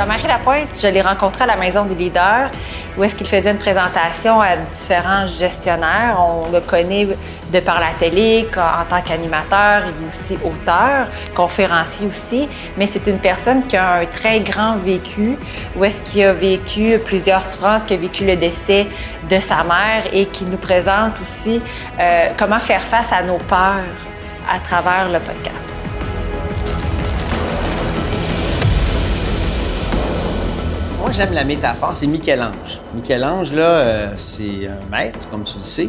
Jean-Marie 0.00 0.28
Lapointe, 0.28 0.80
je 0.80 0.86
l'ai 0.86 1.02
rencontré 1.02 1.44
à 1.44 1.46
la 1.46 1.56
Maison 1.56 1.84
des 1.84 1.94
leaders 1.94 2.50
où 2.96 3.04
est-ce 3.04 3.14
qu'il 3.14 3.26
faisait 3.26 3.50
une 3.50 3.58
présentation 3.58 4.40
à 4.40 4.56
différents 4.56 5.26
gestionnaires. 5.26 6.16
On 6.18 6.50
le 6.50 6.60
connaît 6.60 7.06
de 7.52 7.60
par 7.60 7.80
la 7.80 7.90
télé 7.98 8.48
en 8.56 8.86
tant 8.88 9.02
qu'animateur, 9.02 9.82
il 9.84 10.06
est 10.06 10.08
aussi 10.08 10.38
auteur, 10.42 11.06
conférencier 11.34 12.06
aussi, 12.06 12.48
mais 12.78 12.86
c'est 12.86 13.08
une 13.08 13.18
personne 13.18 13.66
qui 13.66 13.76
a 13.76 13.96
un 13.96 14.06
très 14.06 14.40
grand 14.40 14.76
vécu 14.76 15.36
où 15.76 15.84
est-ce 15.84 16.00
qu'il 16.00 16.24
a 16.24 16.32
vécu 16.32 16.98
plusieurs 17.04 17.44
souffrances, 17.44 17.84
qui 17.84 17.92
a 17.92 17.98
vécu 17.98 18.24
le 18.24 18.36
décès 18.36 18.86
de 19.28 19.36
sa 19.36 19.64
mère 19.64 20.04
et 20.14 20.24
qui 20.24 20.46
nous 20.46 20.56
présente 20.56 21.20
aussi 21.20 21.60
euh, 21.98 22.30
comment 22.38 22.60
faire 22.60 22.82
face 22.82 23.12
à 23.12 23.22
nos 23.22 23.36
peurs 23.36 23.84
à 24.50 24.58
travers 24.60 25.10
le 25.12 25.18
podcast. 25.18 25.69
J'aime 31.12 31.32
la 31.32 31.44
métaphore, 31.44 31.94
c'est 31.94 32.06
Michel-Ange. 32.06 32.80
Michel-Ange, 32.94 33.52
là, 33.52 33.62
euh, 33.62 34.12
c'est 34.16 34.68
un 34.68 34.88
maître, 34.90 35.28
comme 35.28 35.42
tu 35.42 35.58
le 35.58 35.64
sais. 35.64 35.88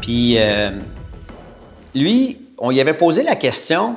Puis, 0.00 0.36
euh, 0.38 0.70
lui, 1.94 2.38
on 2.56 2.70
y 2.70 2.80
avait 2.80 2.94
posé 2.94 3.22
la 3.22 3.36
question, 3.36 3.96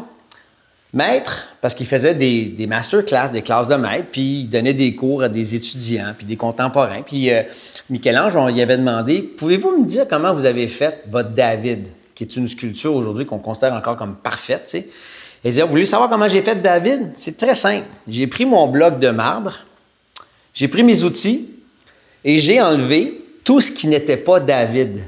maître, 0.94 1.48
parce 1.62 1.74
qu'il 1.74 1.88
faisait 1.88 2.16
des, 2.16 2.46
des 2.46 2.68
masterclass, 2.68 3.32
des 3.32 3.42
classes 3.42 3.70
de 3.70 3.76
maître, 3.76 4.08
puis 4.12 4.42
il 4.42 4.50
donnait 4.50 4.74
des 4.74 4.94
cours 4.94 5.24
à 5.24 5.30
des 5.30 5.56
étudiants, 5.56 6.14
puis 6.18 6.26
des 6.26 6.36
contemporains. 6.36 7.02
Puis, 7.02 7.32
euh, 7.32 7.44
Michel-Ange, 7.90 8.36
on 8.36 8.50
y 8.50 8.62
avait 8.62 8.78
demandé, 8.78 9.22
pouvez-vous 9.22 9.80
me 9.80 9.86
dire 9.86 10.06
comment 10.10 10.34
vous 10.34 10.46
avez 10.46 10.68
fait 10.68 11.02
votre 11.10 11.30
David, 11.30 11.88
qui 12.14 12.26
est 12.26 12.36
une 12.36 12.48
sculpture 12.48 12.94
aujourd'hui 12.94 13.26
qu'on 13.26 13.40
considère 13.40 13.74
encore 13.74 13.96
comme 13.96 14.16
parfaite? 14.16 14.70
Il 15.44 15.50
disait, 15.50 15.62
vous 15.62 15.70
voulez 15.70 15.86
savoir 15.86 16.10
comment 16.10 16.28
j'ai 16.28 16.42
fait 16.42 16.62
David? 16.62 17.14
C'est 17.16 17.38
très 17.38 17.56
simple. 17.56 17.88
J'ai 18.06 18.28
pris 18.28 18.46
mon 18.46 18.68
bloc 18.68 19.00
de 19.00 19.10
marbre, 19.10 19.60
j'ai 20.58 20.68
pris 20.68 20.82
mes 20.82 21.04
outils 21.04 21.50
et 22.26 22.40
j'ai 22.40 22.60
enlevé 22.60 23.22
tout 23.44 23.62
ce 23.62 23.70
qui 23.70 23.88
n'était 23.88 24.18
pas 24.18 24.40
David. 24.40 25.04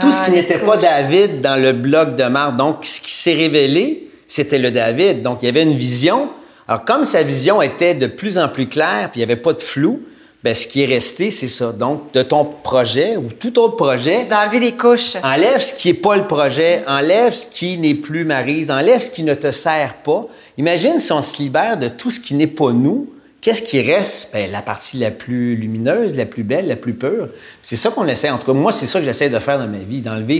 tout 0.00 0.12
ce 0.12 0.22
qui 0.22 0.30
ah, 0.30 0.34
n'était 0.34 0.60
pas 0.60 0.76
David 0.76 1.40
dans 1.40 1.60
le 1.60 1.72
bloc 1.72 2.14
de 2.14 2.22
marbre. 2.24 2.56
Donc, 2.56 2.84
ce 2.84 3.00
qui 3.00 3.10
s'est 3.10 3.34
révélé, 3.34 4.08
c'était 4.28 4.60
le 4.60 4.70
David. 4.70 5.20
Donc, 5.22 5.38
il 5.42 5.46
y 5.46 5.48
avait 5.48 5.64
une 5.64 5.76
vision. 5.76 6.30
Alors, 6.68 6.84
comme 6.84 7.04
sa 7.04 7.24
vision 7.24 7.60
était 7.60 7.96
de 7.96 8.06
plus 8.06 8.38
en 8.38 8.48
plus 8.48 8.68
claire, 8.68 9.10
puis 9.10 9.20
il 9.20 9.26
n'y 9.26 9.32
avait 9.32 9.40
pas 9.40 9.52
de 9.52 9.60
flou, 9.60 10.00
bien, 10.44 10.54
ce 10.54 10.68
qui 10.68 10.84
est 10.84 10.86
resté, 10.86 11.32
c'est 11.32 11.48
ça. 11.48 11.72
Donc, 11.72 12.12
de 12.12 12.22
ton 12.22 12.44
projet 12.44 13.16
ou 13.16 13.30
tout 13.32 13.58
autre 13.58 13.74
projet. 13.74 14.26
D'enlever 14.26 14.60
des 14.60 14.76
couches. 14.76 15.16
Enlève 15.24 15.60
ce 15.60 15.74
qui 15.74 15.88
n'est 15.88 15.94
pas 15.94 16.16
le 16.16 16.28
projet, 16.28 16.84
enlève 16.86 17.34
ce 17.34 17.46
qui 17.46 17.78
n'est 17.78 17.94
plus 17.94 18.24
Marise, 18.24 18.70
enlève 18.70 19.02
ce 19.02 19.10
qui 19.10 19.24
ne 19.24 19.34
te 19.34 19.50
sert 19.50 19.96
pas. 20.04 20.24
Imagine 20.56 21.00
si 21.00 21.10
on 21.10 21.20
se 21.20 21.42
libère 21.42 21.76
de 21.76 21.88
tout 21.88 22.12
ce 22.12 22.20
qui 22.20 22.34
n'est 22.34 22.46
pas 22.46 22.70
nous 22.70 23.11
Qu'est-ce 23.42 23.62
qui 23.62 23.82
reste? 23.82 24.32
Bien, 24.32 24.46
la 24.46 24.62
partie 24.62 24.98
la 24.98 25.10
plus 25.10 25.56
lumineuse, 25.56 26.16
la 26.16 26.26
plus 26.26 26.44
belle, 26.44 26.68
la 26.68 26.76
plus 26.76 26.94
pure. 26.94 27.28
C'est 27.60 27.74
ça 27.74 27.90
qu'on 27.90 28.06
essaie. 28.06 28.30
En 28.30 28.38
tout 28.38 28.46
cas, 28.46 28.52
moi, 28.52 28.70
c'est 28.70 28.86
ça 28.86 29.00
que 29.00 29.04
j'essaie 29.04 29.28
de 29.28 29.38
faire 29.40 29.58
dans 29.58 29.66
ma 29.66 29.78
vie, 29.78 30.00
d'enlever 30.00 30.38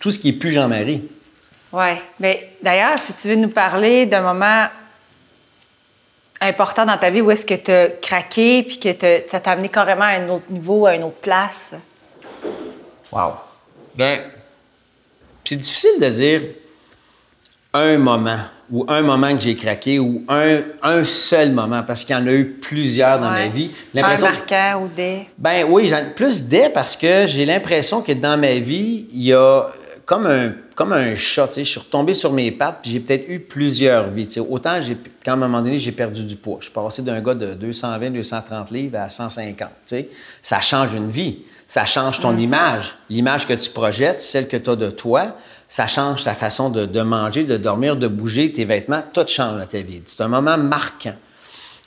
tout 0.00 0.10
ce 0.10 0.18
qui 0.18 0.30
est 0.30 0.32
plus 0.32 0.50
Jean-Marie. 0.50 1.08
Oui. 1.72 1.92
Mais 2.18 2.50
d'ailleurs, 2.60 2.98
si 2.98 3.14
tu 3.14 3.28
veux 3.28 3.36
nous 3.36 3.48
parler 3.48 4.06
d'un 4.06 4.22
moment 4.22 4.66
important 6.40 6.84
dans 6.84 6.98
ta 6.98 7.10
vie 7.10 7.20
où 7.20 7.30
est-ce 7.30 7.46
que 7.46 7.54
tu 7.54 7.70
as 7.70 7.88
craqué 7.90 8.64
puis 8.64 8.80
que 8.80 9.22
ça 9.28 9.38
t'a 9.38 9.52
amené 9.52 9.68
carrément 9.68 10.02
à 10.02 10.14
un 10.18 10.28
autre 10.28 10.50
niveau, 10.50 10.86
à 10.86 10.96
une 10.96 11.04
autre 11.04 11.20
place? 11.22 11.74
Wow. 13.12 13.34
Bien, 13.94 14.18
c'est 15.44 15.54
difficile 15.54 16.00
de 16.00 16.08
dire 16.08 16.42
un 17.74 17.98
moment 17.98 18.38
ou 18.70 18.84
un 18.88 19.02
moment 19.02 19.34
que 19.34 19.40
j'ai 19.40 19.56
craqué 19.56 19.98
ou 19.98 20.24
un, 20.28 20.60
un 20.82 21.04
seul 21.04 21.52
moment 21.52 21.82
parce 21.82 22.04
qu'il 22.04 22.14
y 22.14 22.18
en 22.18 22.26
a 22.26 22.32
eu 22.32 22.46
plusieurs 22.46 23.18
dans 23.18 23.30
ma 23.30 23.48
vie. 23.48 23.70
Un 23.94 24.16
marquant 24.18 24.82
ou 24.84 24.88
des? 24.88 25.26
Ben 25.38 25.66
oui, 25.68 25.90
plus 26.16 26.44
des 26.44 26.68
parce 26.68 26.96
que 26.96 27.26
j'ai 27.26 27.44
l'impression 27.44 28.02
que 28.02 28.12
dans 28.12 28.38
ma 28.38 28.54
vie, 28.54 29.06
il 29.12 29.22
y 29.22 29.32
a 29.32 29.66
comme 30.04 30.26
un, 30.26 30.52
comme 30.74 30.92
un 30.92 31.14
chat. 31.14 31.50
Je 31.56 31.62
suis 31.62 31.80
retombé 31.80 32.14
sur 32.14 32.32
mes 32.32 32.50
pattes 32.50 32.80
puis 32.82 32.92
j'ai 32.92 33.00
peut-être 33.00 33.28
eu 33.28 33.40
plusieurs 33.40 34.08
vies. 34.10 34.38
Autant, 34.50 34.80
j'ai, 34.80 34.96
quand 35.24 35.32
à 35.32 35.34
un 35.34 35.38
moment 35.38 35.62
donné, 35.62 35.78
j'ai 35.78 35.92
perdu 35.92 36.24
du 36.24 36.36
poids. 36.36 36.58
Je 36.60 36.64
suis 36.64 36.72
passé 36.72 37.02
d'un 37.02 37.20
gars 37.20 37.34
de 37.34 37.54
220, 37.54 38.10
230 38.10 38.70
livres 38.70 38.98
à 38.98 39.08
150. 39.08 39.68
Ça 40.42 40.60
change 40.60 40.94
une 40.94 41.10
vie. 41.10 41.40
Ça 41.66 41.86
change 41.86 42.20
ton 42.20 42.32
mm. 42.32 42.40
image. 42.40 42.94
L'image 43.08 43.46
que 43.46 43.54
tu 43.54 43.70
projettes, 43.70 44.20
celle 44.20 44.46
que 44.46 44.58
tu 44.58 44.70
as 44.70 44.76
de 44.76 44.90
toi 44.90 45.36
ça 45.72 45.86
change 45.86 46.24
ta 46.24 46.34
façon 46.34 46.68
de, 46.68 47.00
manger, 47.00 47.44
de 47.44 47.56
dormir, 47.56 47.96
de 47.96 48.06
bouger, 48.06 48.52
tes 48.52 48.66
vêtements, 48.66 49.02
tout 49.10 49.26
change 49.26 49.58
dans 49.58 49.64
ta 49.64 49.80
vie. 49.80 50.02
C'est 50.04 50.20
un 50.20 50.28
moment 50.28 50.58
marquant. 50.58 51.14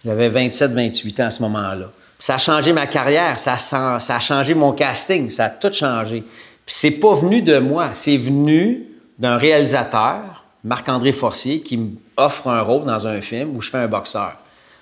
J'avais 0.04 0.28
27, 0.28 0.72
28 0.72 1.20
ans 1.20 1.26
à 1.26 1.30
ce 1.30 1.44
moment-là. 1.44 1.92
Ça 2.18 2.34
a 2.34 2.38
changé 2.40 2.74
ma 2.74 2.88
carrière, 2.88 3.38
ça, 3.38 3.54
a 3.54 4.20
changé 4.20 4.56
mon 4.56 4.72
casting, 4.72 5.30
ça 5.30 5.46
a 5.46 5.50
tout 5.52 5.72
changé. 5.72 6.22
Puis 6.22 6.76
c'est 6.76 6.92
pas 7.00 7.14
venu 7.14 7.44
de 7.44 7.60
moi, 7.60 7.92
c'est 7.94 8.18
venu 8.18 8.88
d'un 9.20 9.38
réalisateur, 9.38 10.46
Marc-André 10.64 11.12
Forcier, 11.12 11.62
qui 11.62 11.78
m'offre 11.78 12.48
un 12.48 12.62
rôle 12.62 12.86
dans 12.86 13.06
un 13.06 13.22
film 13.22 13.56
où 13.56 13.62
je 13.62 13.70
fais 13.70 13.78
un 13.78 13.88
boxeur. 13.88 14.36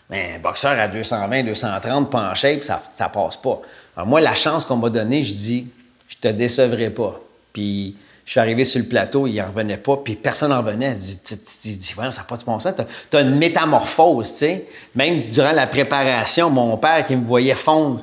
Mais 0.09 0.35
un 0.37 0.39
boxeur 0.39 0.79
à 0.79 0.87
220, 0.87 1.43
230, 1.43 2.09
pas 2.09 2.33
ça, 2.35 3.09
passe 3.09 3.35
pas. 3.35 3.61
Moi, 4.05 4.21
la 4.21 4.33
chance 4.33 4.63
qu'on 4.63 4.77
m'a 4.77 4.89
donnée, 4.89 5.23
je 5.23 5.33
dis, 5.33 5.67
je 6.07 6.15
te 6.15 6.29
décevrai 6.29 6.89
pas. 6.89 7.19
Puis 7.51 7.97
je 8.25 8.31
suis 8.31 8.39
arrivé 8.39 8.63
sur 8.63 8.79
le 8.79 8.87
plateau, 8.87 9.27
il 9.27 9.35
n'en 9.35 9.47
revenait 9.47 9.77
pas, 9.77 9.97
puis 9.97 10.15
personne 10.15 10.51
n'en 10.51 10.59
revenait. 10.59 10.93
Il 10.93 11.77
dit, 11.77 11.83
ça 11.83 12.03
n'a 12.03 12.23
pas 12.23 12.37
de 12.37 12.43
bon 12.43 12.57
sens. 12.59 12.73
Tu 13.11 13.17
as, 13.17 13.21
une 13.21 13.35
métamorphose, 13.35 14.31
tu 14.31 14.37
sais. 14.37 14.65
Même 14.95 15.23
durant 15.23 15.51
la 15.51 15.67
préparation, 15.67 16.49
mon 16.49 16.77
père 16.77 17.05
qui 17.05 17.15
me 17.15 17.25
voyait 17.25 17.55
fondre 17.55 18.01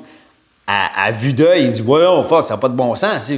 à, 0.67 1.11
vue 1.11 1.33
d'œil, 1.33 1.65
il 1.65 1.71
dit, 1.73 1.81
voilà, 1.81 2.23
fuck, 2.23 2.47
ça 2.47 2.55
n'a 2.55 2.59
pas 2.59 2.69
de 2.69 2.75
bon 2.75 2.95
sens. 2.95 3.33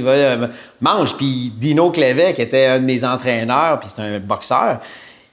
mange. 0.79 1.17
Puis 1.17 1.51
Dino 1.57 1.89
Clevet, 1.89 2.33
qui 2.33 2.43
était 2.43 2.67
un 2.67 2.79
de 2.79 2.85
mes 2.85 3.03
entraîneurs, 3.03 3.79
puis 3.79 3.89
c'est 3.93 4.01
un 4.01 4.19
boxeur, 4.19 4.79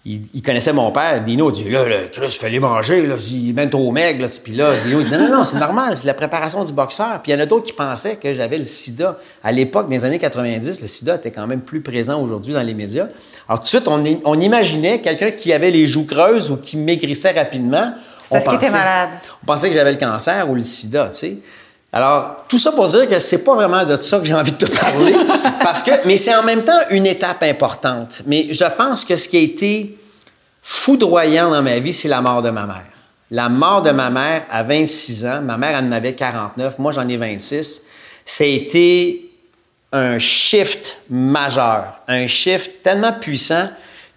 il, 0.06 0.42
connaissait 0.42 0.72
mon 0.72 0.90
père. 0.92 1.22
Dino 1.22 1.50
dit 1.50 1.68
Là, 1.68 1.86
là 1.86 1.96
Chris, 2.10 2.30
fais-les 2.30 2.58
manger, 2.58 3.06
là, 3.06 3.16
il 3.30 3.50
est 3.50 3.52
même 3.52 3.68
trop 3.68 3.92
maigre. 3.92 4.22
Là. 4.22 4.28
Puis 4.42 4.54
là, 4.54 4.70
Dino 4.84 5.00
il 5.00 5.06
dit 5.06 5.12
Non, 5.12 5.28
non, 5.28 5.44
c'est 5.44 5.58
normal, 5.58 5.94
c'est 5.96 6.06
la 6.06 6.14
préparation 6.14 6.64
du 6.64 6.72
boxeur. 6.72 7.20
Puis 7.22 7.32
il 7.32 7.34
y 7.34 7.38
en 7.38 7.40
a 7.40 7.46
d'autres 7.46 7.66
qui 7.66 7.74
pensaient 7.74 8.16
que 8.16 8.32
j'avais 8.32 8.56
le 8.56 8.64
sida. 8.64 9.18
À 9.44 9.52
l'époque, 9.52 9.86
dans 9.86 9.92
les 9.92 10.04
années 10.04 10.18
90, 10.18 10.80
le 10.80 10.88
sida 10.88 11.16
était 11.16 11.30
quand 11.30 11.46
même 11.46 11.60
plus 11.60 11.82
présent 11.82 12.20
aujourd'hui 12.22 12.54
dans 12.54 12.62
les 12.62 12.72
médias. 12.72 13.08
Alors, 13.46 13.58
tout 13.58 13.64
de 13.64 13.68
suite, 13.68 13.88
on, 13.88 14.02
on 14.24 14.40
imaginait 14.40 15.02
quelqu'un 15.02 15.32
qui 15.32 15.52
avait 15.52 15.70
les 15.70 15.86
joues 15.86 16.06
creuses 16.06 16.50
ou 16.50 16.56
qui 16.56 16.78
maigrissait 16.78 17.32
rapidement. 17.32 17.92
Parce 18.30 18.44
qu'il 18.44 18.54
était 18.54 18.70
malade. 18.70 19.10
On 19.42 19.46
pensait 19.46 19.68
que 19.68 19.74
j'avais 19.74 19.92
le 19.92 19.98
cancer 19.98 20.48
ou 20.48 20.54
le 20.54 20.62
sida, 20.62 21.08
tu 21.08 21.16
sais. 21.16 21.38
Alors, 21.92 22.44
tout 22.48 22.58
ça 22.58 22.70
pour 22.70 22.86
dire 22.86 23.08
que 23.08 23.18
c'est 23.18 23.42
pas 23.42 23.54
vraiment 23.54 23.84
de 23.84 24.00
ça 24.00 24.20
que 24.20 24.24
j'ai 24.24 24.34
envie 24.34 24.52
de 24.52 24.64
te 24.64 24.78
parler, 24.78 25.12
parce 25.62 25.82
que, 25.82 25.90
mais 26.06 26.16
c'est 26.16 26.34
en 26.34 26.44
même 26.44 26.62
temps 26.62 26.78
une 26.90 27.06
étape 27.06 27.42
importante. 27.42 28.22
Mais 28.26 28.48
je 28.52 28.64
pense 28.76 29.04
que 29.04 29.16
ce 29.16 29.28
qui 29.28 29.36
a 29.36 29.40
été 29.40 29.98
foudroyant 30.62 31.50
dans 31.50 31.62
ma 31.62 31.78
vie, 31.80 31.92
c'est 31.92 32.08
la 32.08 32.20
mort 32.20 32.42
de 32.42 32.50
ma 32.50 32.64
mère. 32.64 32.84
La 33.32 33.48
mort 33.48 33.82
de 33.82 33.90
ma 33.90 34.10
mère 34.10 34.44
à 34.50 34.62
26 34.62 35.26
ans, 35.26 35.40
ma 35.42 35.56
mère 35.56 35.80
en 35.82 35.90
avait 35.90 36.14
49, 36.14 36.78
moi 36.78 36.92
j'en 36.92 37.08
ai 37.08 37.16
26. 37.16 37.82
Ça 38.24 38.44
a 38.44 38.46
été 38.46 39.30
un 39.92 40.18
shift 40.18 40.96
majeur, 41.08 42.00
un 42.06 42.26
shift 42.28 42.82
tellement 42.82 43.12
puissant 43.12 43.68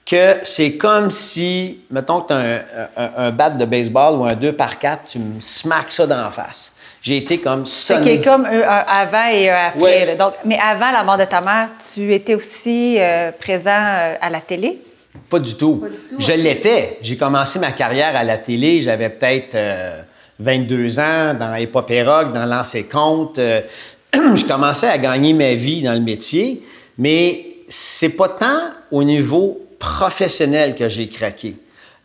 que 0.06 0.40
c'est 0.44 0.78
comme 0.78 1.10
si, 1.10 1.80
mettons 1.90 2.22
que 2.22 2.28
tu 2.28 2.34
as 2.34 3.10
un, 3.18 3.32
bat 3.32 3.52
de 3.52 3.66
baseball 3.66 4.20
ou 4.20 4.26
un 4.26 4.36
2 4.36 4.54
par 4.54 4.78
4, 4.78 5.06
tu 5.12 5.20
me 5.20 5.40
smacks 5.40 5.92
ça 5.92 6.06
dans 6.06 6.22
la 6.22 6.30
face 6.30 6.73
j'ai 7.04 7.18
été 7.18 7.40
comme 7.40 7.66
ça. 7.66 8.02
C'est 8.02 8.22
comme 8.22 8.46
un, 8.46 8.62
avant 8.62 9.28
et 9.30 9.50
un 9.50 9.60
après. 9.60 10.16
Donc, 10.16 10.36
mais 10.46 10.58
avant 10.58 10.90
la 10.90 11.04
mort 11.04 11.18
de 11.18 11.26
ta 11.26 11.42
mère, 11.42 11.72
tu 11.94 12.14
étais 12.14 12.34
aussi 12.34 12.96
euh, 12.98 13.32
présent 13.38 13.72
euh, 13.72 14.16
à 14.22 14.30
la 14.30 14.40
télé? 14.40 14.80
Pas 15.30 15.40
du 15.40 15.54
tout. 15.56 15.84
Je 16.18 16.32
l'étais. 16.32 17.00
J'ai 17.02 17.18
commencé 17.18 17.60
ma 17.60 17.74
carrière 17.74 18.16
à 18.16 18.24
la 18.24 18.38
télé, 18.38 18.82
j'avais 18.82 19.10
peut-être 19.10 19.58
22 20.40 20.98
euh, 20.98 21.02
ans 21.02 21.34
dans 21.38 21.54
Épopée 21.56 22.04
Rock, 22.04 22.32
dans 22.32 22.46
Lancer 22.46 22.86
Compte. 22.86 23.38
je 24.14 24.46
commençais 24.46 24.88
à 24.88 24.98
gagner 24.98 25.34
ma 25.34 25.56
vie 25.56 25.84
dans 25.84 25.94
le 25.94 26.00
métier, 26.00 26.64
mais 26.98 27.48
c'est 27.68 28.16
pas 28.16 28.30
tant 28.30 28.72
au 28.92 29.04
niveau 29.04 29.60
professionnel 29.78 30.74
que 30.74 30.88
j'ai 30.88 31.10
craqué. 31.10 31.56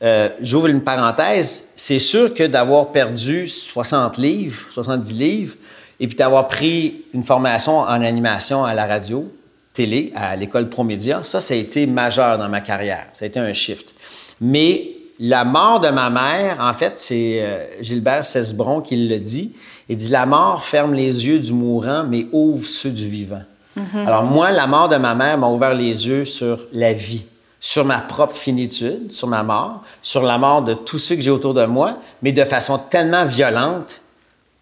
Euh, 0.03 0.29
j'ouvre 0.41 0.69
une 0.69 0.83
parenthèse, 0.83 1.71
c'est 1.75 1.99
sûr 1.99 2.33
que 2.33 2.45
d'avoir 2.45 2.93
perdu 2.93 3.49
60 3.49 4.19
livres, 4.19 4.65
70 4.71 5.13
livres, 5.13 5.55
et 5.99 6.07
puis 6.07 6.17
d'avoir 6.17 6.47
pris 6.47 7.05
une 7.13 7.25
formation 7.25 7.81
en 7.81 8.03
animation 8.03 8.65
à 8.65 8.75
la 8.75 8.87
radio, 8.87 9.29
télé, 9.73 10.13
à 10.15 10.37
l'école 10.37 10.69
Promédia, 10.69 11.23
ça, 11.23 11.41
ça 11.41 11.55
a 11.55 11.57
été 11.57 11.87
majeur 11.87 12.39
dans 12.39 12.49
ma 12.49 12.61
carrière. 12.61 13.07
Ça 13.15 13.25
a 13.25 13.29
été 13.29 13.41
un 13.41 13.53
shift. 13.53 13.95
Mais 14.41 14.91
la 15.19 15.45
mort 15.45 15.81
de 15.81 15.89
ma 15.89 16.11
mère, 16.11 16.59
en 16.61 16.73
fait, 16.75 16.93
c'est 16.97 17.41
euh, 17.41 17.67
Gilbert 17.81 18.25
Cesbron 18.25 18.81
qui 18.81 19.09
le 19.09 19.19
dit. 19.19 19.53
Il 19.89 19.97
dit 19.97 20.09
La 20.09 20.27
mort 20.27 20.63
ferme 20.63 20.95
les 20.95 21.27
yeux 21.27 21.41
du 21.41 21.53
mourant, 21.53 22.05
mais 22.09 22.27
ouvre 22.31 22.67
ceux 22.67 22.91
du 22.91 23.09
vivant. 23.09 23.43
Mm-hmm. 23.77 24.07
Alors, 24.07 24.23
moi, 24.23 24.53
la 24.53 24.69
mort 24.69 24.89
de 24.89 24.97
ma 24.97 25.15
mère 25.17 25.39
m'a 25.39 25.49
ouvert 25.49 25.75
les 25.75 26.07
yeux 26.07 26.25
sur 26.25 26.61
la 26.73 26.93
vie 26.93 27.27
sur 27.61 27.85
ma 27.85 28.01
propre 28.01 28.37
finitude, 28.37 29.11
sur 29.11 29.29
ma 29.29 29.43
mort, 29.43 29.83
sur 30.03 30.23
la 30.23 30.39
mort 30.39 30.63
de 30.63 30.75
tous 30.75 30.99
ceux 30.99 31.17
que 31.17 31.23
j'ai 31.23 31.31
autour 31.31 31.55
de 31.55 31.65
moi, 31.65 31.99
mais 32.23 32.33
de 32.33 32.45
façon 32.45 32.79
tellement 32.79 33.25
violente 33.25 34.01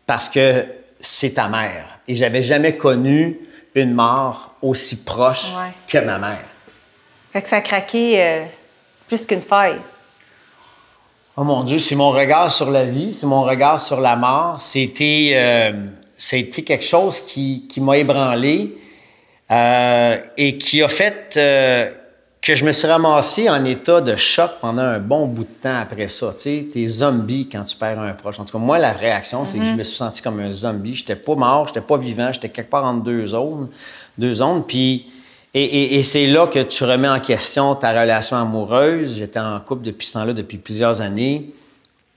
parce 0.07 0.29
que 0.29 0.67
c'est 1.01 1.35
ta 1.35 1.49
mère. 1.49 1.99
Et 2.09 2.15
j'avais 2.15 2.43
jamais 2.43 2.77
connu 2.77 3.39
une 3.75 3.93
mort 3.93 4.55
aussi 4.63 5.05
proche 5.05 5.53
que 5.87 5.99
ma 5.99 6.19
mère. 6.19 6.45
Fait 7.33 7.43
que 7.43 7.49
ça 7.49 7.57
a 7.57 7.61
craqué 7.61 8.23
euh, 8.23 8.45
plus 9.09 9.27
qu'une 9.27 9.43
faille. 9.43 9.81
Oh 11.37 11.45
mon 11.45 11.65
Dieu, 11.65 11.79
c'est 11.79 11.97
mon 11.97 12.11
regard 12.11 12.51
sur 12.51 12.71
la 12.71 12.87
vie, 12.87 13.13
c'est 13.13 13.27
mon 13.27 13.43
regard 13.43 13.79
sur 13.79 14.01
la 14.01 14.17
mort. 14.17 14.59
C'était, 14.59 15.33
euh, 15.35 15.73
été 16.33 16.65
quelque 16.65 16.85
chose 16.85 17.21
qui, 17.21 17.67
qui 17.69 17.83
m'a 17.83 17.99
ébranlé 17.99 18.79
euh, 19.51 20.19
et 20.39 20.57
qui 20.57 20.83
a 20.83 20.89
fait 20.89 21.39
que 22.41 22.55
je 22.55 22.65
me 22.65 22.71
suis 22.71 22.87
ramassé 22.87 23.51
en 23.51 23.65
état 23.65 24.01
de 24.01 24.15
choc 24.15 24.53
pendant 24.61 24.83
un 24.83 25.01
bon 25.01 25.27
bout 25.27 25.45
de 25.45 25.63
temps 25.63 25.81
après 25.81 26.09
ça. 26.09 26.33
Tu 26.35 26.43
sais, 26.43 26.69
t'es 26.71 26.87
zombie 26.87 27.49
quand 27.49 27.65
tu 27.65 27.77
perds 27.77 27.99
un 27.99 28.13
proche. 28.13 28.39
En 28.39 28.45
tout 28.45 28.53
cas, 28.53 28.65
moi, 28.65 28.79
la 28.79 28.93
réaction, 28.93 29.47
c'est 29.47 29.59
que 29.59 29.65
je 29.65 29.71
mhm. 29.71 29.79
me 29.79 29.83
suis 29.83 29.97
senti 29.97 30.23
comme 30.23 30.39
un 30.41 30.51
zombie. 30.51 30.95
J'étais 30.95 31.17
pas 31.17 31.35
mort, 31.35 31.67
j'étais 31.67 31.81
pas 31.81 31.97
vivant, 31.97 32.31
j'étais 32.33 32.49
quelque 32.49 32.71
part 32.71 32.85
entre 32.85 33.03
deux 33.03 33.27
zones. 33.27 33.69
Deux 34.17 34.35
zones. 34.35 34.65
Puis, 34.65 35.07
et, 35.55 35.99
et, 35.99 36.03
c'est 36.03 36.27
là 36.27 36.47
que 36.47 36.63
tu 36.63 36.85
remets 36.85 37.09
en 37.09 37.19
question 37.19 37.75
ta 37.75 37.99
relation 37.99 38.37
amoureuse. 38.37 39.17
J'étais 39.17 39.41
en 39.41 39.59
couple 39.59 39.85
depuis 39.85 40.07
ce 40.07 40.13
temps-là, 40.13 40.33
depuis 40.33 40.59
plusieurs 40.59 41.01
années. 41.01 41.51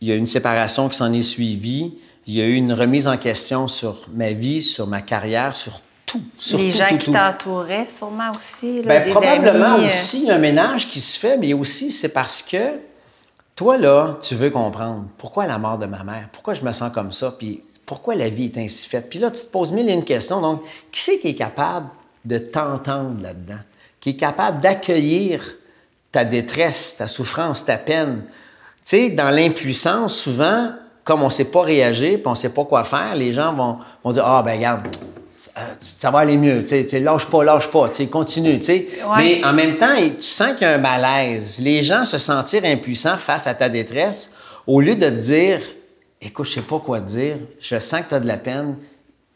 Il 0.01 0.09
y 0.09 0.11
a 0.11 0.15
une 0.15 0.25
séparation 0.25 0.89
qui 0.89 0.97
s'en 0.97 1.11
est 1.11 1.21
suivie. 1.21 1.93
Il 2.27 2.35
y 2.35 2.41
a 2.41 2.45
eu 2.45 2.53
une 2.53 2.73
remise 2.73 3.07
en 3.07 3.17
question 3.17 3.67
sur 3.67 4.01
ma 4.13 4.33
vie, 4.33 4.61
sur 4.61 4.87
ma 4.87 5.01
carrière, 5.01 5.55
sur 5.55 5.81
les 6.53 6.71
gens 6.71 6.97
qui 6.97 7.11
t'entouraient, 7.11 7.87
sûrement 7.87 8.31
aussi. 8.35 8.81
Là, 8.81 8.99
ben, 8.99 9.11
probablement 9.11 9.75
aussi, 9.85 10.29
un 10.29 10.37
ménage 10.37 10.89
qui 10.89 11.01
se 11.01 11.19
fait, 11.19 11.37
mais 11.37 11.53
aussi, 11.53 11.91
c'est 11.91 12.09
parce 12.09 12.41
que 12.41 12.79
toi, 13.55 13.77
là, 13.77 14.17
tu 14.21 14.35
veux 14.35 14.49
comprendre 14.49 15.07
pourquoi 15.17 15.45
la 15.45 15.57
mort 15.57 15.77
de 15.77 15.85
ma 15.85 16.03
mère, 16.03 16.29
pourquoi 16.31 16.53
je 16.53 16.63
me 16.63 16.71
sens 16.71 16.91
comme 16.93 17.11
ça, 17.11 17.35
puis 17.37 17.61
pourquoi 17.85 18.15
la 18.15 18.29
vie 18.29 18.45
est 18.45 18.57
ainsi 18.57 18.87
faite. 18.87 19.09
Puis 19.09 19.19
là, 19.19 19.31
tu 19.31 19.43
te 19.43 19.51
poses 19.51 19.71
mille 19.71 19.89
et 19.89 19.93
une 19.93 20.03
questions. 20.03 20.41
Donc, 20.41 20.61
qui 20.91 21.01
c'est 21.01 21.19
qui 21.19 21.29
est 21.29 21.35
capable 21.35 21.87
de 22.23 22.37
t'entendre 22.37 23.21
là-dedans? 23.21 23.59
Qui 23.99 24.11
est 24.11 24.15
capable 24.15 24.61
d'accueillir 24.61 25.43
ta 26.11 26.23
détresse, 26.23 26.95
ta 26.97 27.07
souffrance, 27.07 27.65
ta 27.65 27.77
peine? 27.77 28.23
Tu 28.85 28.97
sais, 28.97 29.09
dans 29.09 29.29
l'impuissance, 29.29 30.15
souvent, 30.15 30.71
comme 31.03 31.23
on 31.23 31.25
ne 31.25 31.31
sait 31.31 31.45
pas 31.45 31.63
réagir, 31.63 32.19
puis 32.19 32.27
on 32.27 32.31
ne 32.31 32.35
sait 32.35 32.53
pas 32.53 32.63
quoi 32.63 32.83
faire, 32.83 33.15
les 33.15 33.33
gens 33.33 33.53
vont, 33.53 33.79
vont 34.03 34.11
dire 34.11 34.25
Ah, 34.25 34.43
ben 34.43 34.55
regarde, 34.55 34.87
ça 35.79 36.11
va 36.11 36.19
aller 36.19 36.37
mieux, 36.37 36.63
tu 36.65 36.87
sais, 36.87 36.99
lâche 36.99 37.25
pas, 37.25 37.43
lâche 37.43 37.69
pas, 37.71 37.89
tu 37.89 38.07
continue, 38.07 38.59
tu 38.59 38.65
sais. 38.65 38.87
Mais 39.17 39.43
en 39.43 39.53
même 39.53 39.77
temps, 39.77 39.95
tu 39.95 40.21
sens 40.21 40.53
qu'il 40.53 40.63
y 40.63 40.65
a 40.65 40.73
un 40.73 40.77
malaise. 40.77 41.59
Les 41.61 41.81
gens 41.81 42.03
se 42.05 42.17
sentir 42.17 42.65
impuissants 42.65 43.17
face 43.17 43.47
à 43.47 43.53
ta 43.53 43.69
détresse, 43.69 44.31
au 44.67 44.81
lieu 44.81 44.95
de 44.95 45.09
te 45.09 45.15
dire, 45.15 45.61
écoute, 46.21 46.45
je 46.45 46.55
sais 46.55 46.61
pas 46.61 46.79
quoi 46.79 46.99
te 46.99 47.07
dire, 47.07 47.37
je 47.59 47.79
sens 47.79 48.01
que 48.01 48.09
tu 48.09 48.15
as 48.15 48.19
de 48.19 48.27
la 48.27 48.37
peine, 48.37 48.75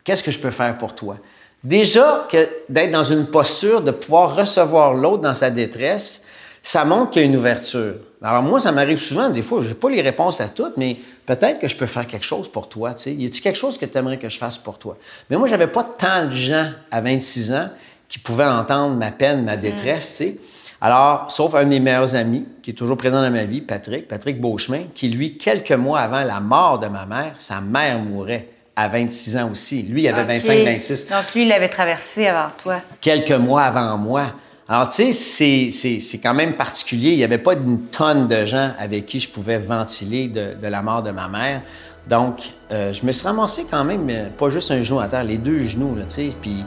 qu'est-ce 0.04 0.24
que 0.24 0.32
je 0.32 0.40
peux 0.40 0.52
faire 0.52 0.78
pour 0.78 0.94
toi? 0.94 1.18
Déjà, 1.64 2.28
que 2.30 2.50
d'être 2.68 2.92
dans 2.92 3.04
une 3.04 3.28
posture 3.28 3.82
de 3.82 3.92
pouvoir 3.92 4.36
recevoir 4.36 4.94
l'autre 4.94 5.22
dans 5.22 5.34
sa 5.34 5.50
détresse, 5.50 6.24
ça 6.66 6.86
montre 6.86 7.12
qu'il 7.12 7.22
y 7.22 7.26
a 7.26 7.28
une 7.28 7.36
ouverture. 7.36 7.96
Alors 8.24 8.42
moi, 8.42 8.58
ça 8.58 8.72
m'arrive 8.72 8.98
souvent, 8.98 9.30
des 9.30 9.42
fois, 9.42 9.62
je 9.62 9.68
n'ai 9.68 9.74
pas 9.74 9.90
les 9.90 10.02
réponses 10.02 10.40
à 10.40 10.48
toutes, 10.48 10.78
mais 10.78 10.96
peut-être 11.26 11.60
que 11.60 11.68
je 11.68 11.76
peux 11.76 11.86
faire 11.86 12.08
quelque 12.08 12.26
chose 12.26 12.50
pour 12.50 12.70
toi. 12.70 12.94
Tu 12.94 13.02
sais. 13.02 13.14
Y 13.14 13.26
a-t-il 13.26 13.42
quelque 13.42 13.58
chose 13.58 13.78
que 13.78 13.86
tu 13.86 13.98
aimerais 13.98 14.18
que 14.18 14.30
je 14.30 14.38
fasse 14.38 14.58
pour 14.58 14.80
toi? 14.80 14.98
Mais 15.30 15.36
moi, 15.36 15.50
j'avais 15.50 15.68
pas 15.68 15.84
tant 15.84 16.26
de 16.26 16.32
gens 16.32 16.72
à 16.90 17.02
26 17.02 17.52
ans 17.52 17.70
qui 18.08 18.18
pouvaient 18.18 18.46
entendre 18.46 18.96
ma 18.96 19.12
peine, 19.12 19.44
ma 19.44 19.58
détresse. 19.58 20.18
Tu 20.18 20.24
sais. 20.24 20.38
Alors, 20.80 21.26
sauf 21.30 21.54
un 21.56 21.66
de 21.66 21.70
mes 21.70 21.82
meilleurs 21.82 22.16
amis, 22.16 22.46
qui 22.62 22.72
est 22.72 22.74
toujours 22.74 22.96
présent 22.96 23.22
dans 23.22 23.32
ma 23.32 23.44
vie, 23.44 23.60
Patrick, 23.60 24.08
Patrick 24.08 24.40
Beauchemin, 24.40 24.84
qui, 24.96 25.10
lui, 25.10 25.38
quelques 25.38 25.72
mois 25.72 26.00
avant 26.00 26.24
la 26.24 26.40
mort 26.40 26.80
de 26.80 26.88
ma 26.88 27.06
mère, 27.06 27.34
sa 27.38 27.60
mère 27.60 28.00
mourait 28.00 28.48
à 28.76 28.88
26 28.88 29.38
ans 29.38 29.52
aussi. 29.52 29.84
Lui, 29.84 30.04
il 30.04 30.08
avait 30.08 30.38
25-26. 30.38 31.10
Donc, 31.10 31.34
lui, 31.36 31.44
il 31.44 31.50
l'avait 31.50 31.70
traversé 31.70 32.28
avant 32.28 32.52
toi. 32.62 32.78
Quelques 33.02 33.32
mois 33.32 33.64
avant 33.64 33.98
moi. 33.98 34.28
Alors, 34.74 34.90
tu 34.90 35.14
sais, 35.14 35.70
c'est 35.72 36.18
quand 36.18 36.34
même 36.34 36.56
particulier. 36.56 37.12
Il 37.12 37.18
n'y 37.18 37.24
avait 37.24 37.38
pas 37.38 37.54
une 37.54 37.82
tonne 37.92 38.28
de 38.28 38.44
gens 38.44 38.72
avec 38.80 39.06
qui 39.06 39.20
je 39.20 39.30
pouvais 39.30 39.60
ventiler 39.60 40.30
de, 40.30 40.68
la 40.68 40.82
mort 40.82 41.04
de 41.04 41.12
ma 41.12 41.28
mère. 41.28 41.62
Donc, 42.10 42.40
euh, 42.72 42.92
je 42.92 43.06
me 43.06 43.12
suis 43.12 43.28
ramassé 43.28 43.68
quand 43.70 43.84
même, 43.86 44.10
euh, 44.10 44.30
pas 44.36 44.50
juste 44.50 44.72
un 44.72 44.82
genou 44.82 45.00
à 45.00 45.08
terre, 45.08 45.26
les 45.26 45.38
deux 45.38 45.60
genoux, 45.60 45.96
tu 46.06 46.10
sais. 46.10 46.30
Puis, 46.42 46.66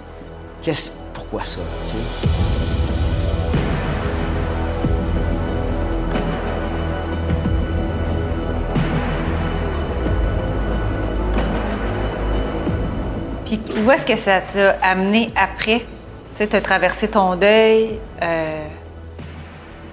qu'est-ce, 0.62 0.92
pourquoi 1.12 1.42
ça, 1.42 1.62
tu? 1.84 1.96
Puis, 13.46 13.60
où 13.84 13.90
est-ce 13.90 14.06
que 14.06 14.16
ça 14.16 14.42
t'a 14.42 14.78
amené 14.80 15.32
après? 15.34 15.82
Tu 16.38 16.42
as 16.42 16.60
traversé 16.60 17.08
ton 17.08 17.34
deuil. 17.34 17.98
Euh, 18.20 18.66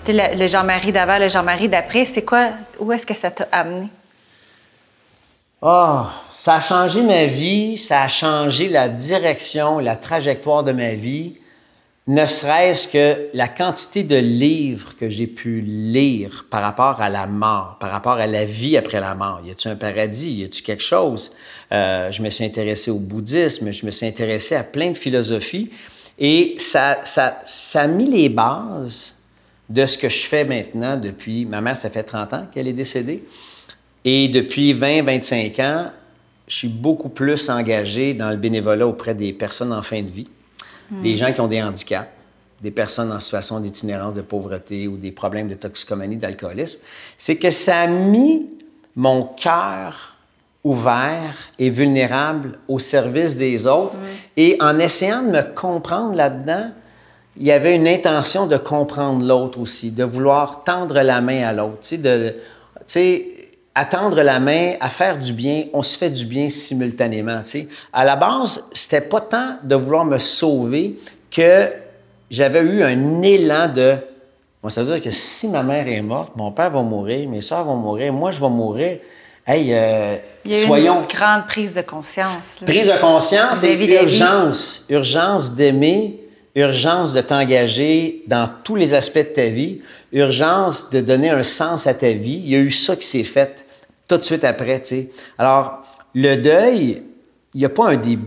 le, 0.06 0.48
Jean-Marie 0.48 0.92
d'avant, 0.92 1.18
le 1.18 1.30
Jean-Marie 1.30 1.69
d'après, 1.69 2.04
c'est 2.04 2.24
quoi? 2.24 2.50
Où 2.80 2.92
est-ce 2.92 3.06
que 3.06 3.13
ça 3.13 3.31
t'a 3.31 3.48
amené? 3.50 3.88
Oh, 5.62 6.01
ça 6.34 6.56
a 6.56 6.60
changé 6.60 7.01
ma 7.01 7.25
vie, 7.25 7.78
ça 7.78 8.01
a 8.01 8.07
changé 8.10 8.68
la 8.68 8.90
direction, 8.90 9.80
la 9.80 9.95
trajectoire 9.95 10.66
de 10.66 10.74
ma 10.74 10.95
vie, 10.95 11.36
ne 12.07 12.25
serait-ce 12.25 12.89
que 12.89 13.30
la 13.34 13.48
quantité 13.48 14.04
de 14.04 14.18
livres 14.18 14.98
que 14.98 15.07
j'ai 15.07 15.28
pu 15.28 15.62
lire 15.62 16.46
par 16.50 16.62
rapport 16.62 17.00
à 17.00 17.10
la 17.10 17.28
mort, 17.28 17.78
par 17.80 17.92
rapport 17.92 18.18
à 18.18 18.28
la 18.28 18.44
vie 18.44 18.75
après 18.75 19.00
la 19.00 19.16
mort. 19.16 19.39
Y 19.46 19.51
a-tu 19.51 19.69
un 19.69 19.78
paradis? 19.78 20.34
Y 20.34 20.44
a-tu 20.44 20.62
quelque 20.63 20.84
chose? 20.84 21.31
Euh, 21.72 22.12
je 22.12 22.22
me 22.22 22.30
suis 22.30 22.44
intéressé 22.44 22.92
au 22.92 22.98
bouddhisme, 22.98 23.72
je 23.72 23.86
me 23.86 23.92
suis 23.92 24.06
intéressé 24.06 24.56
à 24.56 24.66
plein 24.66 24.92
de 24.92 24.98
philosophies. 24.98 25.69
Et 26.18 26.56
ça, 26.57 27.00
ça, 27.06 27.42
ça 27.44 27.81
a 27.81 27.88
mis 27.88 28.10
les 28.10 28.30
bases 28.30 29.15
de 29.69 29.86
ce 29.86 29.98
que 29.98 30.10
je 30.10 30.25
fais 30.25 30.45
maintenant 30.45 30.98
depuis... 30.98 31.45
Ma 31.45 31.62
mère, 31.62 31.75
ça 31.75 31.89
fait 31.89 32.04
30 32.04 32.33
ans 32.33 32.48
qu'elle 32.51 32.68
est 32.68 32.74
décédée. 32.74 33.24
Et 34.06 34.27
depuis 34.27 34.74
20, 34.74 35.04
25 35.04 35.60
ans, 35.60 35.92
je 36.48 36.56
suis 36.56 36.68
beaucoup 36.68 37.10
plus 37.10 37.50
engagé 37.50 38.13
dans 38.13 38.29
le 38.29 38.38
bénévolat 38.38 38.86
auprès 38.86 39.15
des 39.15 39.34
personnes 39.34 39.72
en 39.72 39.82
fin 39.82 40.01
de 40.01 40.10
vie, 40.10 40.27
des 40.91 41.13
hmm. 41.13 41.15
gens 41.15 41.34
qui 41.34 41.41
ont 41.41 41.48
des 41.48 41.62
handicaps, 41.62 42.10
des 42.62 42.72
personnes 42.72 43.12
en 43.12 43.20
situation 43.20 43.60
d'itinérance, 43.60 44.13
de 44.13 44.22
pauvreté 44.22 44.88
ou 44.88 44.98
des 44.98 45.12
problèmes 45.12 45.48
de 45.48 45.55
toxicomanie, 45.55 46.17
d'alcoolisme. 46.17 46.79
C'est 47.17 47.38
que 47.38 47.50
ça 47.50 47.82
a 47.82 47.88
mis 47.88 48.48
mon 48.96 49.24
cœur 49.24 50.12
ouvert 50.63 51.50
et 51.60 51.70
vulnérable 51.70 52.60
au 52.67 52.79
service 52.79 53.36
des 53.36 53.67
autres. 53.67 53.98
Et 54.38 54.58
en 54.62 54.79
essayant 54.79 55.22
de 55.22 55.29
me 55.29 55.41
comprendre 55.53 56.15
là-dedans, 56.15 56.72
il 57.36 57.43
y 57.43 57.51
avait 57.51 57.75
une 57.75 57.88
intention 57.88 58.48
de 58.48 58.58
comprendre 58.58 59.25
l'autre 59.25 59.60
aussi, 59.60 59.91
de 59.91 60.03
vouloir 60.03 60.63
tendre 60.63 61.01
la 61.01 61.20
main 61.20 61.43
à 61.43 61.53
l'autre. 61.53 61.79
Tu 61.82 61.98
de, 61.98 62.36
tu 62.79 62.84
sais, 62.86 63.27
à 63.75 63.86
tendre 63.86 64.22
la 64.22 64.39
main, 64.39 64.74
à 64.79 64.89
faire 64.89 65.17
du 65.17 65.34
bien, 65.34 65.65
on 65.74 65.82
se 65.82 65.98
fait 65.98 66.12
du 66.12 66.25
bien 66.25 66.48
simultanément. 66.50 67.41
À 67.91 68.05
la 68.05 68.15
base, 68.15 68.63
c'était 68.72 69.01
pas 69.01 69.22
tant 69.22 69.58
de 69.63 69.75
vouloir 69.75 70.05
me 70.05 70.20
sauver 70.20 70.96
que 71.32 71.72
j'avais 72.29 72.62
eu 72.62 72.84
un 72.84 73.22
élan 73.24 73.67
de 73.74 73.96
ça 74.70 74.82
veut 74.82 74.93
dire 74.93 75.01
que 75.01 75.12
si 75.12 75.50
ma 75.50 75.62
mère 75.62 75.88
est 75.88 76.01
morte, 76.01 76.34
mon 76.36 76.51
père 76.51 76.70
va 76.72 76.82
mourir, 76.82 77.27
mes 77.29 77.41
soeurs 77.41 77.65
vont 77.65 77.75
mourir, 77.75 78.13
moi, 78.13 78.32
je 78.32 78.39
vais 78.39 78.50
mourir. 78.50 79.00
Hey, 79.45 79.73
euh, 79.73 80.17
Il 80.45 80.51
y 80.51 80.55
a 80.55 80.65
soyons. 80.65 81.01
Une 81.01 81.07
grande 81.07 81.45
prise 81.47 81.73
de 81.73 81.81
conscience. 81.81 82.59
Prise 82.65 82.88
de 82.88 83.00
conscience 83.01 83.62
et 83.63 83.73
urgence. 83.73 84.85
Urgence 84.88 85.53
d'aimer, 85.53 86.21
urgence 86.55 87.13
de 87.13 87.19
t'engager 87.19 88.23
dans 88.27 88.50
tous 88.63 88.77
les 88.77 88.93
aspects 88.93 89.17
de 89.17 89.33
ta 89.33 89.47
vie, 89.47 89.81
urgence 90.13 90.89
de 90.89 91.01
donner 91.01 91.29
un 91.29 91.43
sens 91.43 91.88
à 91.88 91.93
ta 91.93 92.12
vie. 92.12 92.41
Il 92.45 92.50
y 92.51 92.55
a 92.55 92.59
eu 92.59 92.71
ça 92.71 92.95
qui 92.95 93.05
s'est 93.05 93.25
fait 93.25 93.65
tout 94.07 94.15
de 94.15 94.23
suite 94.23 94.45
après, 94.45 94.79
tu 94.79 94.88
sais. 94.88 95.09
Alors, 95.38 95.79
le 96.15 96.35
deuil, 96.35 97.03
il 97.53 97.59
n'y 97.59 97.65
a 97.65 97.69
pas 97.69 97.89
un 97.89 97.97
début. 97.97 98.23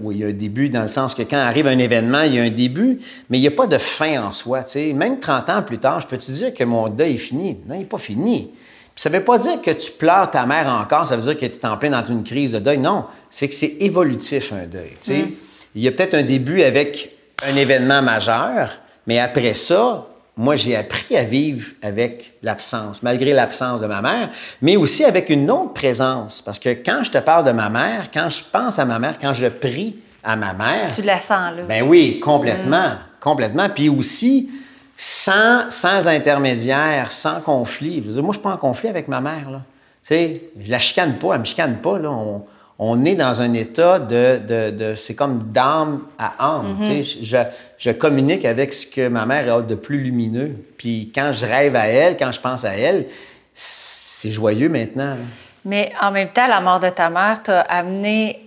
oui, 0.00 0.16
il 0.16 0.20
y 0.20 0.24
a 0.24 0.28
un 0.28 0.32
début 0.32 0.68
dans 0.68 0.82
le 0.82 0.88
sens 0.88 1.14
que 1.14 1.22
quand 1.22 1.36
arrive 1.36 1.68
un 1.68 1.78
événement, 1.78 2.22
il 2.22 2.34
y 2.34 2.40
a 2.40 2.42
un 2.42 2.50
début, 2.50 2.98
mais 3.30 3.38
il 3.38 3.40
n'y 3.40 3.46
a 3.46 3.52
pas 3.52 3.68
de 3.68 3.78
fin 3.78 4.20
en 4.20 4.32
soi. 4.32 4.64
Tu 4.64 4.72
sais. 4.72 4.92
Même 4.94 5.20
30 5.20 5.48
ans 5.48 5.62
plus 5.62 5.78
tard, 5.78 6.00
je 6.00 6.08
peux 6.08 6.18
te 6.18 6.28
dire 6.32 6.52
que 6.52 6.64
mon 6.64 6.88
deuil 6.88 7.14
est 7.14 7.18
fini. 7.18 7.56
Non, 7.68 7.76
il 7.76 7.80
n'est 7.80 7.84
pas 7.84 7.98
fini 7.98 8.50
ça 8.96 9.10
ne 9.10 9.18
veut 9.18 9.24
pas 9.24 9.38
dire 9.38 9.60
que 9.60 9.70
tu 9.70 9.92
pleures 9.92 10.30
ta 10.30 10.46
mère 10.46 10.68
encore, 10.68 11.06
ça 11.06 11.16
veut 11.16 11.22
dire 11.22 11.36
que 11.36 11.44
tu 11.44 11.60
es 11.60 11.66
en 11.66 11.76
plein 11.76 11.90
dans 11.90 12.04
une 12.04 12.24
crise 12.24 12.52
de 12.52 12.58
deuil. 12.58 12.78
Non, 12.78 13.04
c'est 13.28 13.46
que 13.46 13.54
c'est 13.54 13.76
évolutif 13.80 14.52
un 14.54 14.66
deuil. 14.66 14.96
Mm. 15.06 15.30
Il 15.74 15.82
y 15.82 15.88
a 15.88 15.92
peut-être 15.92 16.14
un 16.14 16.22
début 16.22 16.62
avec 16.62 17.14
un 17.46 17.54
événement 17.54 18.00
majeur, 18.00 18.78
mais 19.06 19.18
après 19.18 19.52
ça, 19.52 20.06
moi, 20.38 20.56
j'ai 20.56 20.76
appris 20.76 21.16
à 21.16 21.24
vivre 21.24 21.68
avec 21.82 22.32
l'absence, 22.42 23.02
malgré 23.02 23.32
l'absence 23.32 23.80
de 23.80 23.86
ma 23.86 24.02
mère, 24.02 24.30
mais 24.60 24.76
aussi 24.76 25.04
avec 25.04 25.30
une 25.30 25.50
autre 25.50 25.72
présence. 25.74 26.42
Parce 26.42 26.58
que 26.58 26.70
quand 26.70 27.02
je 27.04 27.10
te 27.10 27.18
parle 27.18 27.44
de 27.44 27.52
ma 27.52 27.68
mère, 27.70 28.10
quand 28.12 28.28
je 28.28 28.42
pense 28.50 28.78
à 28.78 28.84
ma 28.84 28.98
mère, 28.98 29.18
quand 29.18 29.32
je 29.32 29.46
prie 29.46 29.96
à 30.22 30.36
ma 30.36 30.52
mère. 30.52 30.92
Tu 30.94 31.02
la 31.02 31.20
sens, 31.20 31.56
là. 31.56 31.62
Ben 31.68 31.82
oui, 31.82 32.20
complètement. 32.20 32.88
Mm. 32.88 32.98
Complètement. 33.20 33.68
Puis 33.74 33.88
aussi, 33.88 34.50
sans, 34.96 35.70
sans 35.70 36.08
intermédiaire, 36.08 37.10
sans 37.10 37.40
conflit. 37.40 37.96
Je 38.02 38.08
veux 38.08 38.12
dire, 38.14 38.22
moi, 38.22 38.32
je 38.32 38.38
suis 38.38 38.42
pas 38.42 38.54
en 38.54 38.56
conflit 38.56 38.88
avec 38.88 39.08
ma 39.08 39.20
mère. 39.20 39.50
Là. 39.50 39.60
Tu 40.02 40.08
sais, 40.14 40.42
je 40.58 40.70
la 40.70 40.78
chicane 40.78 41.18
pas, 41.18 41.34
elle 41.34 41.40
me 41.40 41.44
chicane 41.44 41.76
pas. 41.76 41.98
Là. 41.98 42.10
On, 42.10 42.44
on 42.78 43.04
est 43.04 43.14
dans 43.14 43.40
un 43.40 43.52
état 43.54 43.98
de, 43.98 44.38
de, 44.46 44.70
de 44.70 44.94
c'est 44.94 45.14
comme 45.14 45.44
d'âme 45.50 46.02
à 46.18 46.34
âme. 46.56 46.78
tu 46.84 47.04
sais. 47.04 47.18
je, 47.22 47.36
je 47.78 47.90
communique 47.90 48.44
avec 48.44 48.72
ce 48.74 48.86
que 48.86 49.08
ma 49.08 49.26
mère 49.26 49.54
a 49.54 49.62
de 49.62 49.74
plus 49.74 49.98
lumineux. 49.98 50.56
Puis 50.76 51.10
quand 51.14 51.32
je 51.32 51.46
rêve 51.46 51.74
à 51.76 51.86
elle, 51.88 52.16
quand 52.16 52.32
je 52.32 52.40
pense 52.40 52.64
à 52.64 52.74
elle, 52.74 53.06
c'est 53.52 54.30
joyeux 54.30 54.68
maintenant. 54.68 55.14
là. 55.14 55.24
Mais 55.64 55.92
en 56.00 56.12
même 56.12 56.28
temps, 56.28 56.46
la 56.46 56.60
mort 56.60 56.78
de 56.78 56.90
ta 56.90 57.10
mère 57.10 57.42
t'a 57.42 57.60
amené 57.62 58.40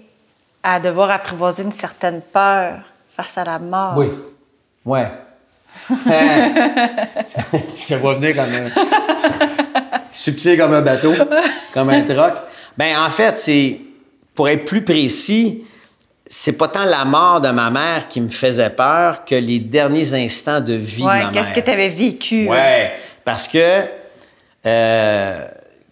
à 0.64 0.80
devoir 0.80 1.12
apprivoiser 1.12 1.64
une 1.64 1.74
certaine 1.74 2.22
peur 2.22 2.80
face 3.16 3.38
à 3.38 3.44
la 3.44 3.60
mort. 3.60 3.96
Oui. 3.98 4.08
Ouais. 4.86 5.08
tu 5.90 7.94
le 7.94 7.98
vois 8.00 8.16
venir 8.16 8.36
comme 8.36 8.54
un... 8.54 8.70
subtil 10.12 10.58
comme 10.58 10.74
un 10.74 10.82
bateau, 10.82 11.14
comme 11.74 11.90
un 11.90 12.02
troc. 12.04 12.34
Ben 12.78 12.98
en 13.00 13.10
fait, 13.10 13.38
c'est 13.38 13.80
pour 14.36 14.50
être 14.50 14.66
plus 14.66 14.84
précis, 14.84 15.64
c'est 16.26 16.54
pas 16.54 16.68
tant 16.68 16.86
la 16.86 17.06
mort 17.06 17.42
de 17.42 17.50
ma 17.50 17.70
mère 17.70 18.08
qui 18.08 18.22
me 18.22 18.30
faisait 18.30 18.70
peur 18.70 19.26
que 19.26 19.36
les 19.36 19.60
derniers 19.60 20.14
instants 20.14 20.62
de 20.62 20.74
vie 20.74 21.04
Ouais, 21.04 21.20
de 21.22 21.26
ma 21.26 21.32
qu'est-ce 21.32 21.46
mère. 21.48 21.54
que 21.56 21.60
tu 21.62 21.72
avais 21.72 21.90
vécu? 21.90 22.46
là? 22.46 22.52
Ouais, 22.52 22.92
parce 23.26 23.48
que 23.48 23.84
euh, 24.66 25.48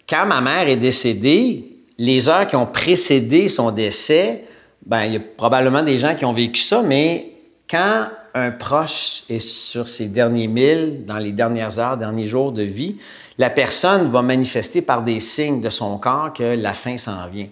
quand 0.08 0.26
ma 0.26 0.42
mère 0.42 0.68
est 0.70 0.76
décédée, 0.78 1.66
les 1.98 2.30
heures 2.30 2.48
qui 2.48 2.56
ont 2.56 2.68
précédé 2.68 3.48
son 3.48 3.72
décès, 3.72 4.44
ben 4.86 5.04
il 5.06 5.14
y 5.14 5.18
a 5.18 5.22
probablement 5.36 5.82
des 5.82 5.98
gens 5.98 6.16
qui 6.16 6.26
ont 6.26 6.34
vécu 6.34 6.62
ça, 6.62 6.82
mais 6.84 7.32
quand 7.70 8.08
un 8.34 8.52
proche 8.52 9.24
est 9.30 9.40
sur 9.40 9.88
ses 9.88 10.08
derniers 10.08 10.48
milles, 10.48 11.06
dans 11.06 11.18
les 11.18 11.32
dernières 11.32 11.80
heures, 11.80 11.98
derniers 11.98 12.28
jours 12.28 12.52
de 12.52 12.64
vie, 12.64 12.98
la 13.38 13.50
personne 13.50 14.12
va 14.12 14.22
manifester 14.22 14.82
par 14.82 15.04
des 15.04 15.20
signes 15.20 15.62
de 15.62 15.70
son 15.70 15.98
corps 15.98 16.34
que 16.34 16.56
la 16.56 16.74
fin 16.74 16.98
s'en 16.98 17.28
vient. 17.28 17.48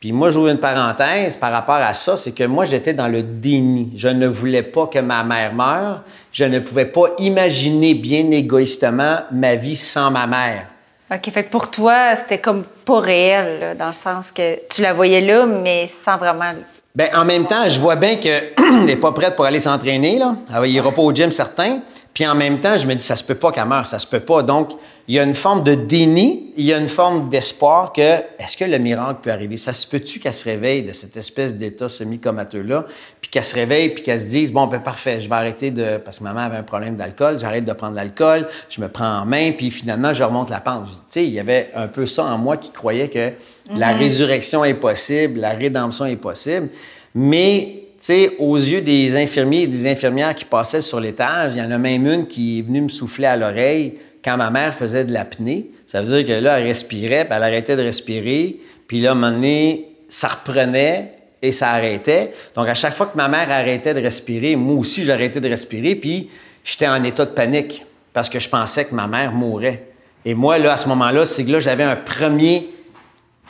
Puis 0.00 0.12
moi, 0.12 0.30
j'ouvre 0.30 0.48
une 0.48 0.58
parenthèse 0.58 1.36
par 1.36 1.50
rapport 1.50 1.76
à 1.76 1.92
ça, 1.92 2.16
c'est 2.16 2.32
que 2.32 2.44
moi, 2.44 2.64
j'étais 2.64 2.94
dans 2.94 3.08
le 3.08 3.22
déni. 3.22 3.92
Je 3.96 4.08
ne 4.08 4.28
voulais 4.28 4.62
pas 4.62 4.86
que 4.86 5.00
ma 5.00 5.24
mère 5.24 5.54
meure. 5.54 6.02
Je 6.30 6.44
ne 6.44 6.60
pouvais 6.60 6.84
pas 6.84 7.14
imaginer 7.18 7.94
bien 7.94 8.30
égoïstement 8.30 9.18
ma 9.32 9.56
vie 9.56 9.74
sans 9.74 10.12
ma 10.12 10.28
mère. 10.28 10.66
OK, 11.10 11.30
fait 11.30 11.50
pour 11.50 11.70
toi, 11.70 12.14
c'était 12.14 12.38
comme 12.38 12.64
pas 12.84 13.00
réel, 13.00 13.76
dans 13.76 13.88
le 13.88 13.92
sens 13.92 14.30
que 14.30 14.58
tu 14.68 14.82
la 14.82 14.92
voyais 14.92 15.22
là, 15.22 15.46
mais 15.46 15.88
sans 16.04 16.16
vraiment. 16.16 16.52
Ben, 16.98 17.10
en 17.14 17.24
même 17.24 17.46
temps, 17.46 17.68
je 17.68 17.78
vois 17.78 17.94
bien 17.94 18.16
qu'elle 18.16 18.54
n'est 18.84 18.96
pas 18.96 19.12
prête 19.12 19.36
pour 19.36 19.44
aller 19.44 19.60
s'entraîner, 19.60 20.18
là. 20.18 20.34
Elle 20.52 20.68
ira 20.68 20.90
pas 20.90 21.02
au 21.02 21.14
gym, 21.14 21.30
certain. 21.30 21.78
Puis 22.12 22.26
en 22.26 22.34
même 22.34 22.58
temps, 22.58 22.76
je 22.76 22.88
me 22.88 22.94
dis, 22.94 23.04
ça 23.04 23.14
se 23.14 23.22
peut 23.22 23.36
pas 23.36 23.52
qu'elle 23.52 23.66
meure, 23.66 23.86
ça 23.86 24.00
se 24.00 24.06
peut 24.08 24.18
pas. 24.18 24.42
Donc, 24.42 24.70
il 25.08 25.14
y 25.14 25.18
a 25.18 25.22
une 25.22 25.34
forme 25.34 25.64
de 25.64 25.74
déni, 25.74 26.52
il 26.54 26.66
y 26.66 26.72
a 26.74 26.76
une 26.76 26.86
forme 26.86 27.30
d'espoir 27.30 27.94
que, 27.94 28.18
est-ce 28.38 28.58
que 28.58 28.66
le 28.66 28.76
miracle 28.76 29.20
peut 29.22 29.30
arriver? 29.30 29.56
Ça 29.56 29.72
se 29.72 29.86
peut-tu 29.86 30.20
qu'elle 30.20 30.34
se 30.34 30.44
réveille 30.44 30.82
de 30.82 30.92
cette 30.92 31.16
espèce 31.16 31.54
d'état 31.54 31.88
semi-comateux-là, 31.88 32.84
puis 33.18 33.30
qu'elle 33.30 33.44
se 33.44 33.54
réveille, 33.54 33.88
puis 33.88 34.02
qu'elle 34.02 34.20
se 34.20 34.28
dise, 34.28 34.52
bon, 34.52 34.66
ben 34.66 34.80
parfait, 34.80 35.22
je 35.22 35.30
vais 35.30 35.34
arrêter 35.34 35.70
de... 35.70 35.96
Parce 35.96 36.18
que 36.18 36.24
maman 36.24 36.40
avait 36.40 36.58
un 36.58 36.62
problème 36.62 36.94
d'alcool, 36.94 37.38
j'arrête 37.38 37.64
de 37.64 37.72
prendre 37.72 37.94
l'alcool, 37.94 38.46
je 38.68 38.82
me 38.82 38.88
prends 38.88 39.20
en 39.20 39.24
main, 39.24 39.52
puis 39.52 39.70
finalement, 39.70 40.12
je 40.12 40.22
remonte 40.22 40.50
la 40.50 40.60
pente. 40.60 40.88
Tu 40.88 40.94
sais, 41.08 41.24
il 41.24 41.32
y 41.32 41.40
avait 41.40 41.70
un 41.74 41.86
peu 41.86 42.04
ça 42.04 42.24
en 42.24 42.36
moi 42.36 42.58
qui 42.58 42.70
croyait 42.70 43.08
que 43.08 43.32
la 43.74 43.92
résurrection 43.92 44.62
est 44.62 44.74
possible, 44.74 45.40
la 45.40 45.52
rédemption 45.52 46.04
est 46.04 46.16
possible. 46.16 46.68
Mais, 47.14 47.84
tu 47.92 48.04
sais, 48.04 48.32
aux 48.38 48.56
yeux 48.56 48.82
des 48.82 49.16
infirmiers 49.16 49.62
et 49.62 49.66
des 49.68 49.90
infirmières 49.90 50.34
qui 50.34 50.44
passaient 50.44 50.82
sur 50.82 51.00
l'étage, 51.00 51.52
il 51.54 51.62
y 51.62 51.62
en 51.62 51.70
a 51.70 51.78
même 51.78 52.06
une 52.06 52.26
qui 52.26 52.58
est 52.58 52.62
venue 52.62 52.82
me 52.82 52.88
souffler 52.88 53.24
à 53.24 53.36
l'oreille 53.36 53.94
quand 54.24 54.36
ma 54.36 54.50
mère 54.50 54.74
faisait 54.74 55.04
de 55.04 55.12
l'apnée. 55.12 55.70
Ça 55.86 56.02
veut 56.02 56.22
dire 56.22 56.36
que 56.36 56.40
là, 56.40 56.58
elle 56.58 56.66
respirait, 56.66 57.24
puis 57.24 57.34
elle 57.36 57.42
arrêtait 57.42 57.76
de 57.76 57.82
respirer. 57.82 58.56
Puis 58.86 59.00
là, 59.00 59.10
à 59.10 59.12
un 59.12 59.14
moment 59.14 59.32
donné, 59.32 59.88
ça 60.08 60.28
reprenait 60.28 61.12
et 61.40 61.52
ça 61.52 61.70
arrêtait. 61.70 62.32
Donc, 62.54 62.68
à 62.68 62.74
chaque 62.74 62.94
fois 62.94 63.06
que 63.06 63.16
ma 63.16 63.28
mère 63.28 63.50
arrêtait 63.50 63.94
de 63.94 64.00
respirer, 64.00 64.56
moi 64.56 64.76
aussi, 64.76 65.04
j'arrêtais 65.04 65.40
de 65.40 65.48
respirer. 65.48 65.94
Puis, 65.94 66.30
j'étais 66.64 66.88
en 66.88 67.02
état 67.04 67.24
de 67.24 67.30
panique 67.30 67.84
parce 68.12 68.28
que 68.28 68.38
je 68.38 68.48
pensais 68.48 68.84
que 68.84 68.94
ma 68.94 69.06
mère 69.06 69.32
mourrait. 69.32 69.84
Et 70.24 70.34
moi, 70.34 70.58
là, 70.58 70.72
à 70.72 70.76
ce 70.76 70.88
moment-là, 70.88 71.24
c'est 71.26 71.44
que 71.44 71.52
là, 71.52 71.60
j'avais 71.60 71.84
un 71.84 71.96
premier 71.96 72.68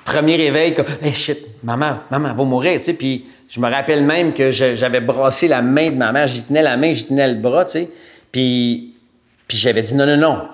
premier 0.08 0.37
réveil, 0.37 0.75
comme, 0.75 0.87
hey 1.02 1.12
shit, 1.12 1.38
maman, 1.62 1.98
maman, 2.10 2.34
va 2.34 2.44
mourir, 2.44 2.78
tu 2.78 2.84
sais. 2.84 2.94
Puis 2.94 3.26
je 3.48 3.60
me 3.60 3.70
rappelle 3.70 4.04
même 4.04 4.32
que 4.32 4.50
j'avais 4.50 5.00
brassé 5.00 5.48
la 5.48 5.62
main 5.62 5.90
de 5.90 5.96
ma 5.96 6.12
mère, 6.12 6.26
j'y 6.26 6.42
tenais 6.42 6.62
la 6.62 6.76
main, 6.76 6.92
j'y 6.92 7.04
tenais 7.04 7.28
le 7.28 7.34
bras, 7.34 7.64
tu 7.64 7.72
sais. 7.72 7.90
Puis, 8.32 8.94
puis 9.46 9.58
j'avais 9.58 9.82
dit 9.82 9.94
non, 9.94 10.06
non, 10.06 10.16
non, 10.16 10.48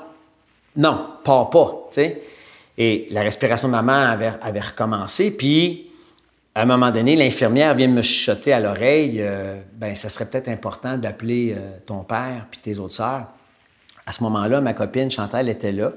non, 0.77 1.07
pars 1.23 1.51
pas, 1.51 1.87
tu 1.89 1.95
sais. 1.95 2.23
Et 2.77 3.07
la 3.11 3.23
respiration 3.23 3.69
de 3.69 3.73
maman 3.73 3.93
avait, 3.93 4.61
recommencé, 4.61 5.31
puis 5.31 5.91
à 6.55 6.63
un 6.63 6.67
moment 6.67 6.91
donné, 6.91 7.15
l'infirmière 7.15 7.75
vient 7.75 7.89
me 7.89 8.03
chuchoter 8.03 8.53
à 8.53 8.61
l'oreille, 8.61 9.19
euh, 9.21 9.61
ben 9.75 9.95
ça 9.95 10.09
serait 10.09 10.27
peut-être 10.27 10.49
important 10.49 10.97
d'appeler 10.97 11.55
euh, 11.57 11.79
ton 11.87 12.03
père 12.03 12.47
puis 12.51 12.61
tes 12.61 12.79
autres 12.79 12.95
sœurs. 12.95 13.27
À 14.07 14.13
ce 14.13 14.23
moment-là, 14.25 14.61
ma 14.61 14.75
copine 14.75 15.11
Chantal 15.11 15.49
était 15.49 15.73
là. 15.73 15.93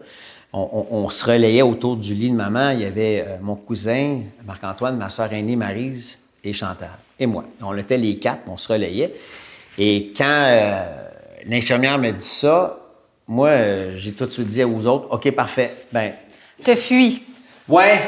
On 0.53 1.09
se 1.09 1.25
relayait 1.25 1.61
autour 1.61 1.97
du 1.97 2.13
lit 2.13 2.31
de 2.31 2.35
maman. 2.35 2.69
Il 2.71 2.79
y 2.79 2.85
avait 2.85 3.25
euh, 3.27 3.37
mon 3.41 3.55
cousin, 3.55 4.21
Marc-Antoine, 4.45 4.97
ma 4.97 5.09
sœur 5.09 5.33
aînée, 5.33 5.57
Marise 5.57 6.19
et 6.43 6.53
Chantal. 6.53 6.89
Et 7.19 7.25
moi. 7.25 7.43
On 7.61 7.77
était 7.77 7.97
les 7.97 8.17
quatre, 8.17 8.43
on 8.47 8.57
se 8.57 8.71
relayait. 8.71 9.13
Et 9.77 10.13
quand 10.15 10.45
euh, 10.47 11.09
l'infirmière 11.45 11.99
me 11.99 12.11
dit 12.11 12.25
ça, 12.25 12.79
moi, 13.27 13.49
euh, 13.49 13.91
j'ai 13.95 14.13
tout 14.13 14.25
de 14.25 14.31
suite 14.31 14.47
dit 14.47 14.63
aux 14.63 14.85
autres, 14.87 15.07
OK, 15.11 15.29
parfait. 15.31 15.73
Ben, 15.91 16.13
Te 16.63 16.75
fuis. 16.75 17.23
ouais, 17.67 17.99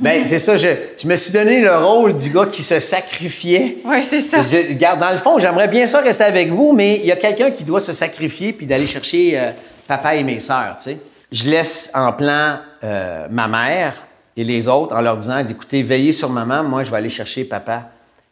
ben 0.00 0.24
c'est 0.24 0.38
ça. 0.38 0.56
Je, 0.56 0.68
je 1.00 1.06
me 1.06 1.14
suis 1.16 1.32
donné 1.32 1.60
le 1.60 1.76
rôle 1.76 2.16
du 2.16 2.30
gars 2.30 2.46
qui 2.46 2.62
se 2.62 2.78
sacrifiait. 2.80 3.78
Oui, 3.84 4.02
c'est 4.08 4.20
ça. 4.20 4.40
Je- 4.42 4.72
regarde, 4.72 4.98
dans 5.00 5.10
le 5.10 5.16
fond, 5.18 5.38
j'aimerais 5.38 5.68
bien 5.68 5.86
ça 5.86 6.00
rester 6.00 6.24
avec 6.24 6.50
vous, 6.50 6.72
mais 6.72 6.96
il 7.00 7.06
y 7.06 7.12
a 7.12 7.16
quelqu'un 7.16 7.50
qui 7.50 7.64
doit 7.64 7.80
se 7.80 7.92
sacrifier 7.92 8.52
puis 8.52 8.66
d'aller 8.66 8.86
chercher 8.86 9.38
euh, 9.38 9.50
papa 9.86 10.16
et 10.16 10.24
mes 10.24 10.40
sœurs, 10.40 10.76
tu 10.78 10.84
sais. 10.90 10.98
Je 11.30 11.48
laisse 11.50 11.90
en 11.94 12.12
plan 12.12 12.58
euh, 12.82 13.26
ma 13.30 13.48
mère 13.48 13.94
et 14.36 14.44
les 14.44 14.68
autres 14.68 14.94
en 14.96 15.00
leur 15.00 15.16
disant, 15.16 15.38
écoutez, 15.38 15.82
veillez 15.82 16.12
sur 16.12 16.30
maman, 16.30 16.62
moi, 16.64 16.82
je 16.82 16.90
vais 16.90 16.96
aller 16.96 17.08
chercher 17.08 17.44
papa 17.44 17.90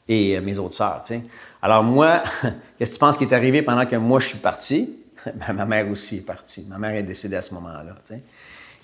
et 0.09 0.37
euh, 0.37 0.41
mes 0.41 0.59
autres 0.59 0.75
sœurs, 0.75 1.01
tu 1.07 1.15
sais. 1.15 1.21
Alors 1.61 1.83
moi, 1.85 2.23
qu'est-ce 2.79 2.91
que 2.91 2.95
tu 2.97 2.99
penses 3.01 3.17
qui 3.17 3.25
est 3.25 3.33
arrivé 3.35 3.63
pendant 3.63 3.87
que 3.87 3.97
moi, 3.97 4.19
je 4.21 4.27
suis 4.29 4.39
parti? 4.39 4.97
Ma 5.55 5.67
mère 5.67 5.89
aussi 5.89 6.19
est 6.19 6.27
partie. 6.27 6.67
Ma 6.69 6.79
mère 6.79 6.95
est 6.95 7.03
décédée 7.03 7.37
à 7.37 7.43
ce 7.43 7.55
moment-là. 7.55 7.95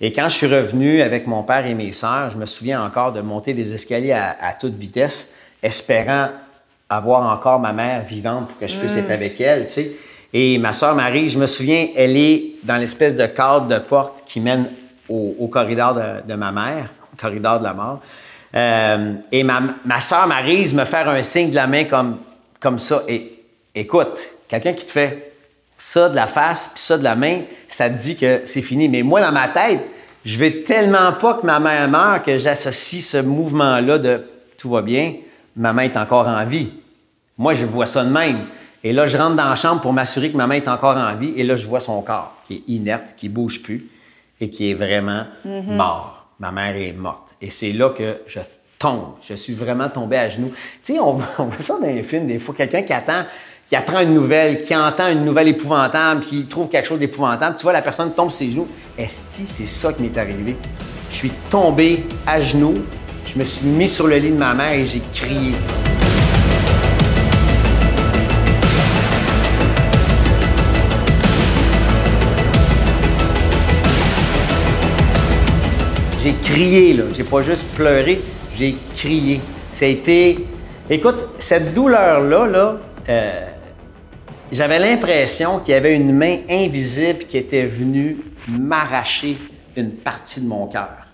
Et 0.01 0.13
quand 0.13 0.29
je 0.29 0.37
suis 0.37 0.47
revenu 0.47 1.01
avec 1.03 1.27
mon 1.27 1.43
père 1.43 1.67
et 1.67 1.75
mes 1.75 1.91
sœurs, 1.91 2.31
je 2.31 2.37
me 2.37 2.47
souviens 2.47 2.83
encore 2.85 3.13
de 3.13 3.21
monter 3.21 3.53
les 3.53 3.75
escaliers 3.75 4.13
à, 4.13 4.37
à 4.41 4.53
toute 4.53 4.75
vitesse, 4.75 5.31
espérant 5.63 6.29
avoir 6.89 7.31
encore 7.31 7.59
ma 7.59 7.73
mère 7.73 8.03
vivante 8.03 8.49
pour 8.49 8.59
que 8.59 8.67
je 8.67 8.79
puisse 8.79 8.97
être 8.97 9.11
avec 9.11 9.41
elle. 9.41 9.65
Et 10.33 10.59
ma 10.59 10.73
sœur 10.73 10.95
Marie, 10.95 11.29
je 11.29 11.39
me 11.39 11.47
souviens, 11.47 11.89
elle 11.97 12.17
est 12.17 12.57
dans 12.63 12.77
l'espèce 12.77 13.15
de 13.15 13.27
cadre 13.27 13.67
de 13.67 13.79
porte 13.79 14.23
qui 14.27 14.41
mène 14.41 14.71
au, 15.09 15.37
au 15.39 15.49
corridor 15.49 15.95
de, 15.95 16.27
de 16.27 16.35
ma 16.35 16.53
mère, 16.53 16.91
au 17.13 17.17
corridor 17.17 17.59
de 17.59 17.65
la 17.65 17.75
mort. 17.75 18.01
Euh, 18.55 19.15
et 19.31 19.43
ma, 19.43 19.61
ma 19.85 20.01
sœur 20.01 20.27
Marise 20.27 20.75
me 20.75 20.85
faire 20.85 21.09
un 21.09 21.23
signe 21.23 21.51
de 21.51 21.55
la 21.55 21.67
main 21.67 21.85
comme, 21.85 22.19
comme 22.61 22.79
ça. 22.79 23.03
Et 23.09 23.43
écoute, 23.75 24.31
quelqu'un 24.49 24.73
qui 24.73 24.87
te 24.87 24.91
fait 24.91 25.33
ça 25.79 26.09
de 26.09 26.17
la 26.17 26.27
face, 26.27 26.71
puis 26.75 26.83
ça 26.83 26.99
de 26.99 27.05
la 27.05 27.15
main, 27.17 27.43
ça 27.69 27.89
te 27.89 27.97
dit 27.97 28.17
que 28.17 28.43
c'est 28.45 28.63
fini. 28.63 28.89
Mais 28.89 29.03
moi, 29.03 29.21
dans 29.21 29.33
ma 29.33 29.49
tête, 29.49 29.89
je 30.25 30.37
veux 30.39 30.63
tellement 30.65 31.13
pas 31.13 31.35
que 31.35 31.47
ma 31.47 31.61
mère 31.61 31.89
meure 31.89 32.23
que 32.23 32.37
j'associe 32.37 33.03
ce 33.05 33.19
mouvement-là 33.19 33.99
de 33.99 34.23
tout 34.59 34.69
va 34.71 34.83
bien, 34.83 35.15
ma 35.57 35.73
main 35.73 35.83
est 35.85 35.97
encore 35.97 36.27
en 36.29 36.45
vie. 36.45 36.73
Moi, 37.39 37.55
je 37.55 37.65
vois 37.65 37.87
ça 37.87 38.05
de 38.05 38.11
même. 38.11 38.47
Et 38.83 38.93
là, 38.93 39.07
je 39.07 39.17
rentre 39.17 39.37
dans 39.37 39.49
la 39.49 39.55
chambre 39.57 39.81
pour 39.81 39.93
m'assurer 39.93 40.31
que 40.31 40.37
ma 40.37 40.47
main 40.47 40.57
est 40.57 40.69
encore 40.69 40.97
en 40.97 41.15
vie. 41.15 41.33
Et 41.37 41.45
là, 41.45 41.55
je 41.57 41.67
vois 41.67 41.81
son 41.81 42.01
corps 42.03 42.35
qui 42.47 42.55
est 42.57 42.63
inerte, 42.73 43.15
qui 43.17 43.29
bouge 43.29 43.63
plus 43.63 43.89
et 44.41 44.51
qui 44.51 44.71
est 44.71 44.75
vraiment 44.75 45.25
mort. 45.45 46.27
Ma 46.41 46.53
mère 46.53 46.77
est 46.77 46.93
morte. 46.93 47.35
Et 47.41 47.51
c'est 47.51 47.73
là 47.73 47.91
que 47.91 48.19
je 48.27 48.41
tombe. 48.79 49.15
Je 49.23 49.35
suis 49.35 49.53
vraiment 49.55 49.89
tombé 49.89 50.17
à 50.17 50.29
genoux. 50.29 50.51
Tu 50.83 50.95
sais, 50.95 51.01
on, 51.01 51.15
voit- 51.15 51.27
on 51.39 51.45
voit 51.45 51.59
ça 51.59 51.75
dans 51.81 51.87
les 51.87 52.03
films, 52.05 52.27
des 52.27 52.39
fois, 52.39 52.55
quelqu'un 52.57 52.83
qui 52.83 52.93
attend, 52.93 53.25
qui 53.69 53.77
apprend 53.77 54.01
une 54.01 54.15
nouvelle, 54.15 54.63
qui 54.63 54.75
entend 54.75 55.09
une 55.13 55.27
nouvelle 55.27 55.49
épouvantable, 55.49 56.23
qui 56.23 56.47
trouve 56.47 56.71
quelque 56.71 56.89
chose 56.89 56.99
d'épouvantable. 56.99 57.55
Tu 57.57 57.65
vois, 57.65 57.75
la 57.75 57.83
personne 57.83 58.15
tombe 58.15 58.31
ses 58.31 58.51
genoux. 58.51 58.67
Esti, 58.97 59.47
c'est 59.47 59.69
ça 59.69 59.93
qui 59.93 60.03
m'est 60.03 60.17
arrivé. 60.17 60.57
Je 61.11 61.15
suis 61.15 61.33
tombé 61.51 62.07
à 62.27 62.41
genoux. 62.41 62.73
Je 63.27 63.39
me 63.39 63.45
suis 63.45 63.67
mis 63.67 63.87
sur 63.87 64.07
le 64.07 64.17
lit 64.17 64.31
de 64.31 64.39
ma 64.39 64.55
mère 64.55 64.73
et 64.73 64.87
j'ai 64.87 65.03
crié. 65.13 65.53
J'ai 76.23 76.35
crié, 76.37 76.95
là. 76.95 77.05
J'ai 77.15 77.25
pas 77.25 77.43
juste 77.43 77.67
pleuré, 77.75 78.23
j'ai 78.57 78.77
crié. 78.95 79.43
Ça 79.73 79.85
a 79.85 79.89
été. 79.89 80.47
Écoute, 80.89 81.23
cette 81.37 81.75
douleur-là, 81.75 82.47
là, 82.47 82.79
euh, 83.11 83.47
j'avais 84.51 84.79
l'impression 84.79 85.61
qu'il 85.61 85.75
y 85.75 85.77
avait 85.77 85.95
une 85.95 86.13
main 86.13 86.39
invisible 86.49 87.21
qui 87.21 87.37
était 87.37 87.67
venue 87.67 88.19
m'arracher 88.47 89.39
une 89.77 89.93
partie 89.93 90.41
de 90.41 90.47
mon 90.47 90.67
cœur. 90.67 91.07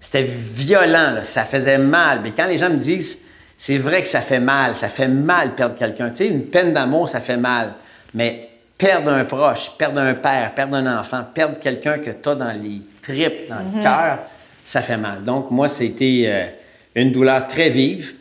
C'était 0.00 0.22
violent, 0.24 1.12
là, 1.14 1.24
ça 1.24 1.44
faisait 1.44 1.78
mal. 1.78 2.20
Mais 2.22 2.32
quand 2.32 2.46
les 2.46 2.58
gens 2.58 2.70
me 2.70 2.76
disent, 2.76 3.22
c'est 3.56 3.78
vrai 3.78 4.02
que 4.02 4.08
ça 4.08 4.20
fait 4.20 4.40
mal, 4.40 4.76
ça 4.76 4.88
fait 4.88 5.08
mal 5.08 5.54
perdre 5.54 5.74
quelqu'un. 5.74 6.10
Tu 6.10 6.16
sais, 6.16 6.26
une 6.28 6.44
peine 6.44 6.72
d'amour, 6.72 7.08
ça 7.08 7.20
fait 7.20 7.36
mal. 7.36 7.74
Mais 8.12 8.50
perdre 8.76 9.10
un 9.10 9.24
proche, 9.24 9.72
perdre 9.78 10.00
un 10.00 10.14
père, 10.14 10.54
perdre 10.54 10.76
un 10.76 10.98
enfant, 10.98 11.24
perdre 11.32 11.58
quelqu'un 11.58 11.98
que 11.98 12.10
tu 12.10 12.28
as 12.28 12.34
dans 12.34 12.52
les 12.52 12.82
tripes, 13.00 13.48
dans 13.48 13.58
le 13.58 13.82
cœur, 13.82 14.18
ça 14.64 14.82
fait 14.82 14.98
mal. 14.98 15.22
Donc, 15.22 15.50
moi, 15.50 15.68
c'était 15.68 16.24
euh, 16.26 16.46
une 16.94 17.12
douleur 17.12 17.46
très 17.46 17.70
vive. 17.70 18.14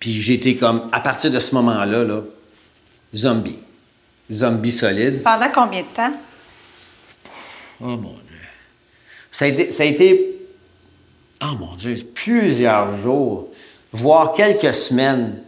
Puis 0.00 0.20
j'étais 0.20 0.54
comme, 0.54 0.88
à 0.92 1.00
partir 1.00 1.30
de 1.30 1.38
ce 1.38 1.54
moment-là, 1.54 2.04
là, 2.04 2.22
zombie. 3.14 3.58
Zombie 4.30 4.72
solide. 4.72 5.22
Pendant 5.22 5.50
combien 5.54 5.80
de 5.80 5.86
temps? 5.86 6.12
Oh 7.80 7.96
mon 7.96 8.12
Dieu. 8.12 8.36
Ça 9.30 9.44
a 9.44 9.48
été, 9.48 9.70
ça 9.70 9.82
a 9.84 9.86
été 9.86 10.38
oh 11.42 11.54
mon 11.58 11.76
Dieu, 11.76 11.96
plusieurs 12.14 12.98
jours, 12.98 13.48
voire 13.92 14.32
quelques 14.32 14.74
semaines. 14.74 15.42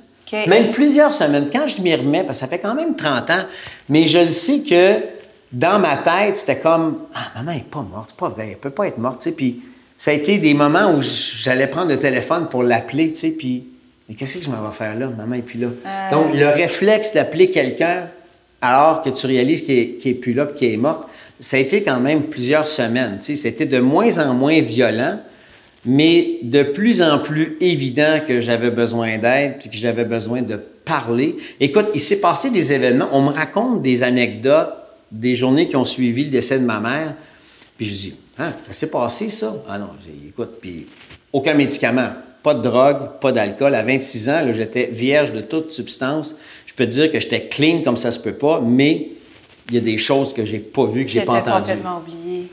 Même 0.47 0.71
plusieurs 0.71 1.13
semaines. 1.13 1.49
Quand 1.53 1.67
je 1.67 1.83
m'y 1.83 1.93
remets, 1.93 2.23
parce 2.23 2.39
que 2.39 2.45
ça 2.45 2.49
fait 2.49 2.61
quand 2.61 2.75
même 2.75 2.95
30 2.95 3.31
ans, 3.31 3.45
mais 3.89 4.07
je 4.07 4.19
le 4.21 4.31
sais 4.31 4.63
que 4.63 5.03
dans 5.51 5.81
ma 5.81 5.97
tête, 5.97 6.37
c'était 6.37 6.61
comme 6.61 7.01
Ah, 7.13 7.33
maman 7.37 7.53
n'est 7.53 7.65
pas 7.69 7.83
morte, 7.83 8.11
c'est 8.11 8.17
pas 8.17 8.29
vrai, 8.29 8.51
elle 8.53 8.59
peut 8.59 8.71
pas 8.71 8.87
être 8.87 8.99
morte, 8.99 9.21
tu 9.21 9.31
sais. 9.31 9.35
Puis 9.35 9.61
ça 9.99 10.13
a 10.13 10.15
été 10.15 10.39
des 10.39 10.55
moments 10.55 10.95
où 10.95 11.03
j'allais 11.03 11.67
prendre 11.67 11.89
le 11.89 11.99
téléphone 11.99 12.49
pour 12.49 12.63
l'appeler, 12.63 13.11
tu 13.11 13.19
sais, 13.19 13.31
puis 13.33 13.65
mais 14.11 14.17
qu'est-ce 14.17 14.39
que 14.39 14.45
je 14.45 14.51
m'en 14.51 14.61
vais 14.69 14.75
faire 14.75 14.97
là? 14.99 15.07
Maman 15.07 15.37
n'est 15.37 15.43
plus 15.43 15.61
là. 15.61 15.69
Donc, 16.11 16.35
le 16.35 16.49
réflexe 16.49 17.15
d'appeler 17.15 17.49
quelqu'un 17.49 18.09
alors 18.61 19.03
que 19.03 19.11
tu 19.11 19.25
réalises 19.29 19.63
qu'il 19.63 19.99
n'est 20.05 20.15
plus 20.15 20.33
là, 20.33 20.47
qu'il 20.47 20.73
est 20.73 20.77
morte, 20.77 21.09
ça 21.39 21.57
a 21.57 21.61
été 21.61 21.85
quand 21.85 22.01
même 22.01 22.25
plusieurs 22.25 22.67
semaines. 22.67 23.19
C'était 23.21 23.67
de 23.67 23.79
moins 23.79 24.19
en 24.19 24.35
moins 24.35 24.61
violent, 24.63 25.21
mais 25.85 26.39
de 26.43 26.65
plus 26.65 27.03
en 27.03 27.21
plus 27.21 27.57
évident 27.61 28.19
que 28.27 28.41
j'avais 28.41 28.73
besoin 28.73 29.17
d'aide 29.17 29.59
puis 29.61 29.71
que 29.71 29.77
j'avais 29.77 30.05
besoin 30.05 30.43
de 30.43 30.57
parler. 30.85 31.37
Écoute, 31.61 31.87
il 31.95 32.01
s'est 32.01 32.21
passé 32.21 32.51
des 32.51 32.73
événements. 32.73 33.09
On 33.13 33.23
me 33.23 33.31
raconte 33.31 33.81
des 33.81 34.03
anecdotes 34.03 34.71
des 35.13 35.37
journées 35.37 35.69
qui 35.69 35.77
ont 35.77 35.85
suivi 35.85 36.25
le 36.25 36.31
décès 36.31 36.59
de 36.59 36.65
ma 36.65 36.81
mère. 36.81 37.15
Puis 37.77 37.87
je 37.87 37.93
dis, 37.93 38.15
ah, 38.39 38.55
ça 38.65 38.73
s'est 38.73 38.91
passé 38.91 39.29
ça? 39.29 39.55
Ah 39.69 39.79
non, 39.79 39.91
j'ai- 40.05 40.29
écoute, 40.31 40.59
puis 40.61 40.87
aucun 41.33 41.55
médicament, 41.55 42.11
pas 42.43 42.55
de 42.55 42.63
drogue, 42.63 43.19
pas 43.21 43.33
d'alcool. 43.33 43.75
À 43.75 43.83
26 43.83 44.29
ans, 44.29 44.53
j'étais 44.53 44.87
vierge 44.87 45.33
de 45.33 45.41
toute 45.41 45.71
substance. 45.71 46.35
Je 46.67 46.75
peux 46.75 46.87
te 46.87 46.91
dire 46.91 47.11
que 47.11 47.21
j'étais 47.21 47.49
clean 47.49 47.83
comme 47.83 47.97
ça 47.97 48.11
se 48.11 48.19
peut 48.19 48.33
pas, 48.33 48.61
mais 48.61 49.09
il 49.69 49.75
y 49.75 49.79
a 49.79 49.81
des 49.81 49.99
choses 49.99 50.33
que 50.33 50.45
j'ai 50.45 50.59
pas 50.59 50.87
vues, 50.87 51.05
que 51.05 51.13
j'ai 51.13 51.23
pas 51.23 51.35
entendues. 51.35 51.61
complètement 51.61 51.99
oublié. 51.99 52.51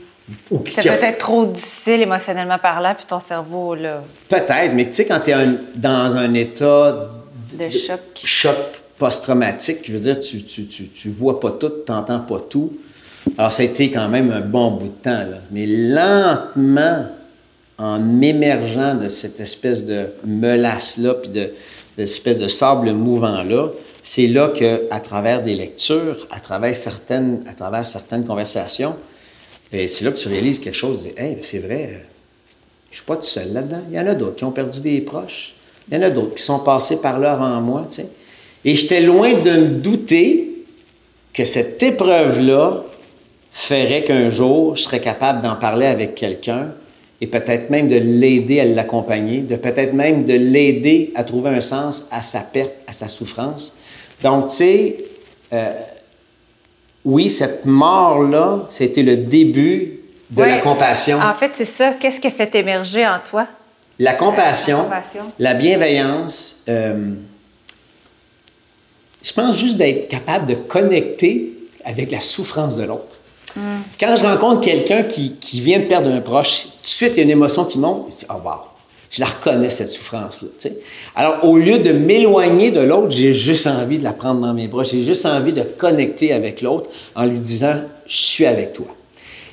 C'était 0.66 0.98
peut-être 0.98 1.18
trop 1.18 1.46
difficile 1.46 2.02
émotionnellement 2.02 2.58
parlant, 2.58 2.94
puis 2.94 3.06
ton 3.06 3.20
cerveau, 3.20 3.74
là, 3.74 4.02
Peut-être, 4.28 4.74
mais 4.74 4.86
tu 4.86 4.92
sais, 4.92 5.06
quand 5.06 5.20
tu 5.20 5.30
es 5.30 5.36
dans 5.74 6.16
un 6.16 6.34
état 6.34 7.08
de 7.56 7.70
choc. 7.70 8.00
choc 8.22 8.56
post-traumatique, 8.98 9.78
je 9.86 9.92
veux 9.92 10.00
dire, 10.00 10.20
tu, 10.20 10.42
tu, 10.42 10.66
tu, 10.66 10.88
tu 10.88 11.08
vois 11.08 11.40
pas 11.40 11.52
tout, 11.52 11.72
tu 11.86 11.92
n'entends 11.92 12.20
pas 12.20 12.40
tout. 12.40 12.72
Alors, 13.38 13.52
ça 13.52 13.62
a 13.62 13.66
été 13.66 13.90
quand 13.90 14.08
même 14.08 14.30
un 14.30 14.40
bon 14.40 14.72
bout 14.72 14.88
de 14.88 15.02
temps, 15.02 15.10
là. 15.10 15.38
Mais 15.50 15.66
lentement, 15.66 17.06
en 17.78 18.20
émergeant 18.20 18.94
de 18.94 19.08
cette 19.08 19.40
espèce 19.40 19.84
de 19.84 20.06
melasse-là, 20.24 21.14
puis 21.14 21.30
de, 21.30 21.40
de 21.40 21.50
cette 21.98 22.08
espèce 22.08 22.38
de 22.38 22.48
sable 22.48 22.92
mouvant-là, 22.92 23.70
c'est 24.02 24.26
là 24.26 24.48
que, 24.48 24.84
à 24.90 25.00
travers 25.00 25.42
des 25.42 25.54
lectures, 25.54 26.26
à 26.30 26.40
travers 26.40 26.74
certaines, 26.74 27.42
à 27.48 27.54
travers 27.54 27.86
certaines 27.86 28.24
conversations, 28.24 28.96
et 29.72 29.86
c'est 29.86 30.04
là 30.04 30.12
que 30.12 30.16
tu 30.16 30.28
réalises 30.28 30.58
quelque 30.60 30.74
chose. 30.74 31.02
Dis, 31.02 31.12
hey, 31.16 31.36
c'est 31.40 31.58
vrai, 31.58 32.04
je 32.90 32.96
suis 32.96 33.04
pas 33.04 33.16
tout 33.16 33.22
seul 33.22 33.52
là-dedans. 33.52 33.82
Il 33.90 33.96
y 33.96 34.00
en 34.00 34.06
a 34.06 34.14
d'autres 34.14 34.36
qui 34.36 34.44
ont 34.44 34.50
perdu 34.50 34.80
des 34.80 35.00
proches. 35.00 35.54
Il 35.88 35.96
y 35.96 35.98
en 35.98 36.02
a 36.02 36.10
d'autres 36.10 36.34
qui 36.34 36.42
sont 36.42 36.60
passés 36.60 37.00
par 37.00 37.18
là 37.18 37.34
avant 37.34 37.60
moi, 37.60 37.86
tu 37.88 37.96
sais. 37.96 38.08
Et 38.64 38.74
j'étais 38.74 39.00
loin 39.00 39.34
de 39.34 39.50
me 39.50 39.68
douter 39.68 40.64
que 41.32 41.44
cette 41.44 41.82
épreuve-là 41.82 42.84
ferait 43.52 44.04
qu'un 44.04 44.30
jour, 44.30 44.74
je 44.74 44.82
serais 44.82 45.00
capable 45.00 45.42
d'en 45.42 45.54
parler 45.56 45.86
avec 45.86 46.14
quelqu'un 46.14 46.74
et 47.20 47.26
peut-être 47.26 47.70
même 47.70 47.88
de 47.88 47.96
l'aider 47.96 48.60
à 48.60 48.64
l'accompagner, 48.64 49.38
de 49.40 49.56
peut-être 49.56 49.92
même 49.92 50.24
de 50.24 50.34
l'aider 50.34 51.12
à 51.14 51.24
trouver 51.24 51.50
un 51.50 51.60
sens 51.60 52.06
à 52.10 52.22
sa 52.22 52.40
perte, 52.40 52.74
à 52.86 52.92
sa 52.92 53.08
souffrance. 53.08 53.74
Donc, 54.22 54.48
tu 54.48 54.56
sais, 54.56 54.96
euh, 55.52 55.72
oui, 57.04 57.28
cette 57.28 57.64
mort-là, 57.64 58.66
c'était 58.68 59.02
le 59.02 59.16
début 59.16 60.00
de 60.30 60.42
la 60.42 60.58
compassion. 60.58 61.18
En 61.18 61.34
fait, 61.34 61.52
c'est 61.54 61.64
ça. 61.64 61.94
Qu'est-ce 61.94 62.20
qui 62.20 62.26
a 62.26 62.30
fait 62.30 62.54
émerger 62.54 63.06
en 63.06 63.18
toi? 63.18 63.46
La 63.98 64.14
compassion, 64.14 64.78
La 64.78 64.84
compassion. 64.84 65.32
la 65.40 65.54
bienveillance, 65.54 66.62
euh, 66.68 67.14
je 69.22 69.32
pense 69.32 69.58
juste 69.58 69.76
d'être 69.76 70.06
capable 70.08 70.46
de 70.46 70.54
connecter 70.54 71.52
avec 71.84 72.12
la 72.12 72.20
souffrance 72.20 72.76
de 72.76 72.84
l'autre. 72.84 73.17
Quand 73.98 74.16
je 74.16 74.26
rencontre 74.26 74.60
quelqu'un 74.60 75.02
qui, 75.02 75.60
vient 75.60 75.80
de 75.80 75.84
perdre 75.84 76.10
un 76.10 76.20
proche, 76.20 76.64
tout 76.64 76.82
de 76.82 76.86
suite, 76.86 77.12
il 77.14 77.16
y 77.18 77.20
a 77.20 77.22
une 77.24 77.30
émotion 77.30 77.64
qui 77.64 77.78
monte. 77.78 78.06
Je 78.10 78.26
oh 78.30 78.34
wow, 78.44 78.60
je 79.10 79.20
la 79.20 79.26
reconnais, 79.26 79.70
cette 79.70 79.88
souffrance-là. 79.88 80.70
Alors, 81.16 81.44
au 81.44 81.56
lieu 81.58 81.78
de 81.78 81.92
m'éloigner 81.92 82.70
de 82.70 82.80
l'autre, 82.80 83.10
j'ai 83.10 83.34
juste 83.34 83.66
envie 83.66 83.98
de 83.98 84.04
la 84.04 84.12
prendre 84.12 84.40
dans 84.40 84.54
mes 84.54 84.68
bras. 84.68 84.84
J'ai 84.84 85.02
juste 85.02 85.26
envie 85.26 85.52
de 85.52 85.62
connecter 85.62 86.32
avec 86.32 86.62
l'autre 86.62 86.90
en 87.14 87.24
lui 87.24 87.38
disant, 87.38 87.74
je 88.06 88.16
suis 88.16 88.46
avec 88.46 88.72
toi. 88.72 88.86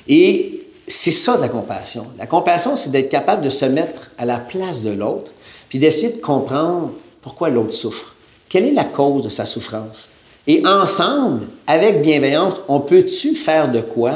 Et 0.08 0.62
c'est 0.86 1.10
ça 1.10 1.36
de 1.36 1.42
la 1.42 1.48
compassion. 1.48 2.06
La 2.18 2.26
compassion, 2.26 2.76
c'est 2.76 2.90
d'être 2.90 3.08
capable 3.08 3.42
de 3.42 3.50
se 3.50 3.64
mettre 3.64 4.10
à 4.18 4.24
la 4.24 4.38
place 4.38 4.82
de 4.82 4.90
l'autre, 4.90 5.32
puis 5.68 5.78
d'essayer 5.78 6.12
de 6.12 6.20
comprendre 6.20 6.92
pourquoi 7.22 7.50
l'autre 7.50 7.72
souffre. 7.72 8.14
Quelle 8.48 8.66
est 8.66 8.72
la 8.72 8.84
cause 8.84 9.24
de 9.24 9.28
sa 9.28 9.44
souffrance? 9.44 10.08
Et 10.46 10.64
ensemble, 10.64 11.46
avec 11.66 12.02
bienveillance, 12.02 12.54
on 12.68 12.80
peut-tu 12.80 13.34
faire 13.34 13.70
de 13.70 13.80
quoi 13.80 14.14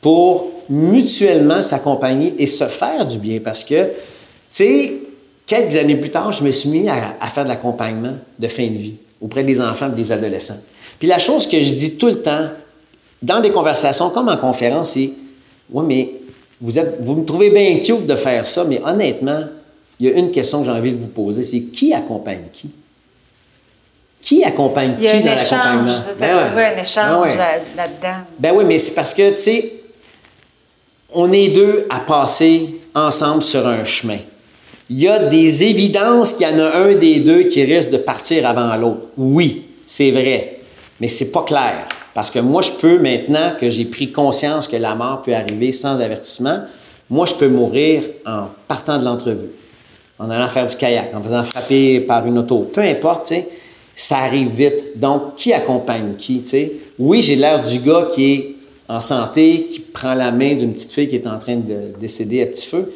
pour 0.00 0.50
mutuellement 0.68 1.62
s'accompagner 1.62 2.34
et 2.38 2.46
se 2.46 2.64
faire 2.64 3.06
du 3.06 3.18
bien? 3.18 3.38
Parce 3.42 3.62
que, 3.62 3.84
tu 3.84 3.92
sais, 4.50 4.94
quelques 5.46 5.76
années 5.76 5.96
plus 5.96 6.10
tard, 6.10 6.32
je 6.32 6.42
me 6.42 6.50
suis 6.50 6.68
mis 6.68 6.88
à, 6.88 7.26
faire 7.26 7.44
de 7.44 7.50
l'accompagnement 7.50 8.16
de 8.38 8.48
fin 8.48 8.66
de 8.66 8.76
vie 8.76 8.94
auprès 9.20 9.44
des 9.44 9.60
enfants 9.60 9.88
et 9.92 9.96
des 9.96 10.10
adolescents. 10.10 10.60
Puis 10.98 11.06
la 11.06 11.18
chose 11.18 11.46
que 11.46 11.60
je 11.60 11.74
dis 11.74 11.96
tout 11.96 12.08
le 12.08 12.20
temps, 12.20 12.48
dans 13.22 13.40
des 13.40 13.50
conversations 13.50 14.10
comme 14.10 14.28
en 14.28 14.36
conférence, 14.36 14.92
c'est 14.92 15.12
Oui, 15.70 15.84
mais 15.86 16.10
vous, 16.60 16.78
êtes, 16.78 16.96
vous 17.00 17.14
me 17.14 17.24
trouvez 17.24 17.50
bien 17.50 17.78
cute 17.78 18.06
de 18.06 18.16
faire 18.16 18.46
ça, 18.46 18.64
mais 18.64 18.80
honnêtement, 18.84 19.44
il 20.00 20.08
y 20.08 20.12
a 20.12 20.18
une 20.18 20.30
question 20.30 20.60
que 20.60 20.66
j'ai 20.66 20.72
envie 20.72 20.92
de 20.92 21.00
vous 21.00 21.08
poser 21.08 21.42
c'est 21.42 21.60
qui 21.60 21.92
accompagne 21.92 22.44
qui? 22.52 22.70
Qui 24.22 24.44
accompagne 24.44 24.96
Il 24.98 25.04
y 25.04 25.08
a 25.08 25.12
qui 25.12 25.16
un 25.16 25.20
dans 25.20 25.32
échange. 25.32 25.50
l'accompagnement? 25.50 25.94
Tu 26.12 26.20
Ben 26.20 26.30
as 26.30 26.36
ouais. 26.42 26.46
trouvé 26.48 26.64
un 26.64 26.82
échange 26.82 27.10
Ben 27.10 27.20
ouais. 27.22 27.36
là- 27.36 27.58
là-dedans. 27.76 28.18
Ben 28.38 28.52
oui, 28.54 28.64
mais 28.66 28.78
c'est 28.78 28.94
parce 28.94 29.14
que, 29.14 29.30
tu 29.32 29.38
sais, 29.38 29.72
on 31.12 31.32
est 31.32 31.48
deux 31.48 31.86
à 31.90 32.00
passer 32.00 32.76
ensemble 32.94 33.42
sur 33.42 33.66
un 33.66 33.84
chemin. 33.84 34.18
Il 34.88 34.98
y 35.00 35.08
a 35.08 35.18
des 35.20 35.64
évidences 35.64 36.32
qu'il 36.32 36.48
y 36.48 36.50
en 36.52 36.58
a 36.58 36.76
un 36.76 36.94
des 36.94 37.20
deux 37.20 37.44
qui 37.44 37.64
risque 37.64 37.90
de 37.90 37.96
partir 37.96 38.46
avant 38.46 38.74
l'autre. 38.76 39.02
Oui, 39.16 39.64
c'est 39.86 40.10
vrai, 40.10 40.58
mais 41.00 41.08
c'est 41.08 41.30
pas 41.30 41.42
clair. 41.42 41.86
Parce 42.12 42.30
que 42.30 42.40
moi, 42.40 42.60
je 42.60 42.72
peux, 42.72 42.98
maintenant 42.98 43.52
que 43.58 43.70
j'ai 43.70 43.84
pris 43.84 44.10
conscience 44.10 44.66
que 44.66 44.76
la 44.76 44.94
mort 44.96 45.22
peut 45.22 45.32
arriver 45.34 45.70
sans 45.72 46.00
avertissement, 46.00 46.58
moi, 47.08 47.24
je 47.26 47.34
peux 47.34 47.48
mourir 47.48 48.02
en 48.26 48.48
partant 48.66 48.98
de 48.98 49.04
l'entrevue, 49.04 49.50
en 50.18 50.28
allant 50.28 50.48
faire 50.48 50.66
du 50.66 50.76
kayak, 50.76 51.14
en 51.14 51.22
faisant 51.22 51.44
frapper 51.44 52.00
par 52.00 52.26
une 52.26 52.38
auto. 52.38 52.58
Peu 52.60 52.80
importe, 52.82 53.26
tu 53.28 53.34
sais, 53.36 53.48
ça 54.00 54.18
arrive 54.18 54.48
vite. 54.48 54.98
Donc, 54.98 55.34
qui 55.36 55.52
accompagne 55.52 56.14
qui? 56.16 56.42
Oui, 56.98 57.20
j'ai 57.20 57.36
l'air 57.36 57.62
du 57.62 57.80
gars 57.80 58.08
qui 58.10 58.32
est 58.32 58.54
en 58.88 59.00
santé, 59.00 59.66
qui 59.70 59.80
prend 59.80 60.14
la 60.14 60.32
main 60.32 60.54
d'une 60.54 60.72
petite 60.72 60.92
fille 60.92 61.08
qui 61.08 61.16
est 61.16 61.26
en 61.26 61.38
train 61.38 61.56
de 61.56 61.92
décéder 61.98 62.42
à 62.42 62.46
petit 62.46 62.66
feu. 62.66 62.92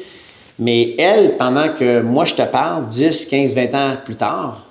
Mais 0.57 0.95
elle, 0.97 1.37
pendant 1.37 1.69
que 1.69 2.01
moi 2.01 2.25
je 2.25 2.33
te 2.33 2.41
parle, 2.41 2.87
10, 2.87 3.25
15, 3.25 3.55
20 3.55 3.75
ans 3.75 3.97
plus 4.03 4.15
tard, 4.15 4.65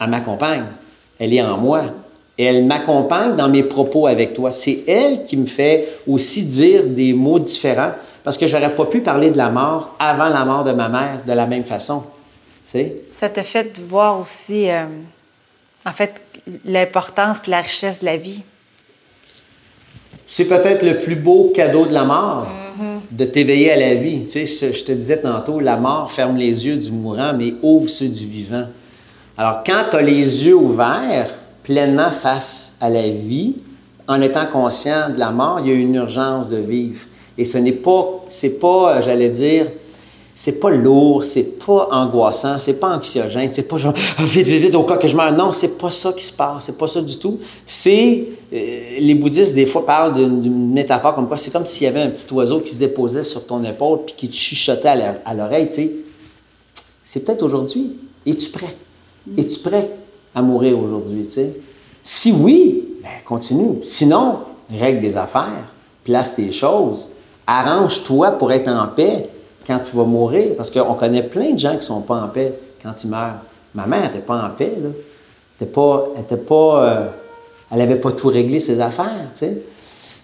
elle 0.00 0.08
m'accompagne. 0.08 0.64
Elle 1.18 1.34
est 1.34 1.42
en 1.42 1.58
moi. 1.58 1.82
Elle 2.38 2.64
m'accompagne 2.64 3.36
dans 3.36 3.48
mes 3.48 3.62
propos 3.62 4.06
avec 4.06 4.32
toi. 4.32 4.50
C'est 4.50 4.84
elle 4.88 5.24
qui 5.24 5.36
me 5.36 5.46
fait 5.46 5.86
aussi 6.08 6.44
dire 6.44 6.86
des 6.86 7.12
mots 7.12 7.38
différents 7.38 7.92
parce 8.24 8.38
que 8.38 8.46
j'aurais 8.46 8.74
pas 8.74 8.86
pu 8.86 9.00
parler 9.00 9.30
de 9.30 9.36
la 9.36 9.50
mort 9.50 9.94
avant 9.98 10.30
la 10.30 10.44
mort 10.44 10.64
de 10.64 10.72
ma 10.72 10.88
mère 10.88 11.20
de 11.26 11.32
la 11.32 11.46
même 11.46 11.64
façon. 11.64 12.02
Ça 12.64 13.28
t'a 13.28 13.42
fait 13.42 13.78
voir 13.78 14.18
aussi, 14.18 14.70
euh, 14.70 14.86
en 15.86 15.92
fait, 15.92 16.20
l'importance 16.64 17.40
puis 17.40 17.50
la 17.50 17.60
richesse 17.60 18.00
de 18.00 18.06
la 18.06 18.16
vie. 18.16 18.42
C'est 20.26 20.46
peut-être 20.46 20.82
le 20.82 21.00
plus 21.00 21.16
beau 21.16 21.52
cadeau 21.54 21.86
de 21.86 21.92
la 21.92 22.04
mort, 22.04 22.48
de 23.10 23.24
t'éveiller 23.24 23.72
à 23.72 23.76
la 23.76 23.94
vie. 23.94 24.24
Tu 24.24 24.46
sais, 24.46 24.72
je, 24.72 24.72
je 24.72 24.84
te 24.84 24.92
disais 24.92 25.20
tantôt, 25.20 25.60
la 25.60 25.76
mort 25.76 26.10
ferme 26.10 26.36
les 26.36 26.66
yeux 26.66 26.76
du 26.76 26.90
mourant, 26.90 27.32
mais 27.36 27.54
ouvre 27.62 27.88
ceux 27.88 28.08
du 28.08 28.26
vivant. 28.26 28.66
Alors, 29.36 29.62
quand 29.64 29.84
tu 29.90 29.96
as 29.96 30.02
les 30.02 30.46
yeux 30.46 30.54
ouverts, 30.54 31.30
pleinement 31.62 32.10
face 32.10 32.76
à 32.80 32.88
la 32.88 33.08
vie, 33.08 33.56
en 34.06 34.20
étant 34.20 34.46
conscient 34.46 35.10
de 35.10 35.18
la 35.18 35.30
mort, 35.30 35.60
il 35.60 35.68
y 35.68 35.70
a 35.72 35.74
une 35.74 35.94
urgence 35.94 36.48
de 36.48 36.58
vivre. 36.58 37.06
Et 37.36 37.44
ce 37.44 37.58
n'est 37.58 37.72
pas, 37.72 38.24
c'est 38.28 38.58
pas, 38.60 39.00
j'allais 39.00 39.30
dire, 39.30 39.66
c'est 40.34 40.58
pas 40.58 40.70
lourd, 40.70 41.22
c'est 41.22 41.58
pas 41.64 41.88
angoissant, 41.92 42.58
c'est 42.58 42.80
pas 42.80 42.96
anxiogène, 42.96 43.50
c'est 43.52 43.68
pas 43.68 43.76
genre 43.76 43.94
ah, 44.18 44.24
vite, 44.24 44.46
vite, 44.46 44.62
vite, 44.62 44.74
au 44.74 44.82
cas 44.82 44.96
que 44.96 45.06
je 45.06 45.16
meurs. 45.16 45.32
Non, 45.32 45.52
c'est 45.52 45.78
pas 45.78 45.90
ça 45.90 46.12
qui 46.12 46.24
se 46.24 46.32
passe, 46.32 46.64
c'est 46.64 46.76
pas 46.76 46.88
ça 46.88 47.00
du 47.00 47.16
tout. 47.18 47.38
C'est. 47.64 48.28
Euh, 48.52 48.98
les 48.98 49.14
bouddhistes, 49.14 49.54
des 49.54 49.66
fois, 49.66 49.86
parlent 49.86 50.14
d'une 50.14 50.72
métaphore 50.72 51.14
comme 51.14 51.28
quoi 51.28 51.36
c'est 51.36 51.50
comme 51.50 51.66
s'il 51.66 51.84
y 51.84 51.86
avait 51.88 52.02
un 52.02 52.10
petit 52.10 52.32
oiseau 52.32 52.60
qui 52.60 52.72
se 52.72 52.76
déposait 52.76 53.22
sur 53.22 53.46
ton 53.46 53.62
épaule 53.64 54.00
puis 54.06 54.14
qui 54.16 54.28
te 54.28 54.34
chuchotait 54.34 54.88
à 55.24 55.34
l'oreille, 55.34 55.68
tu 55.68 55.74
sais. 55.74 55.90
C'est 57.02 57.24
peut-être 57.24 57.42
aujourd'hui. 57.42 57.96
Es-tu 58.26 58.50
prêt? 58.50 58.76
Es-tu 59.36 59.60
prêt 59.60 59.90
à 60.34 60.42
mourir 60.42 60.78
aujourd'hui, 60.78 61.26
tu 61.26 61.34
sais? 61.34 61.52
Si 62.02 62.32
oui, 62.32 62.84
ben 63.02 63.10
continue. 63.24 63.78
Sinon, 63.84 64.38
règle 64.70 65.00
des 65.00 65.16
affaires, 65.16 65.68
place 66.02 66.34
tes 66.34 66.52
choses, 66.52 67.08
arrange-toi 67.46 68.32
pour 68.32 68.52
être 68.52 68.68
en 68.68 68.88
paix 68.88 69.28
quand 69.66 69.80
tu 69.80 69.96
vas 69.96 70.04
mourir, 70.04 70.54
parce 70.56 70.70
qu'on 70.70 70.94
connaît 70.94 71.22
plein 71.22 71.52
de 71.52 71.58
gens 71.58 71.70
qui 71.70 71.76
ne 71.76 71.82
sont 71.82 72.02
pas 72.02 72.16
en 72.16 72.28
paix 72.28 72.52
quand 72.82 72.92
ils 73.02 73.10
meurent. 73.10 73.40
Ma 73.74 73.86
mère 73.86 74.02
n'était 74.02 74.18
pas 74.18 74.36
en 74.36 74.50
paix, 74.50 74.72
là. 74.82 74.90
Elle 75.60 75.68
pas, 75.68 76.84
euh, 76.84 77.06
n'avait 77.74 77.96
pas 77.96 78.12
tout 78.12 78.28
réglé 78.28 78.58
ses 78.60 78.80
affaires. 78.80 79.30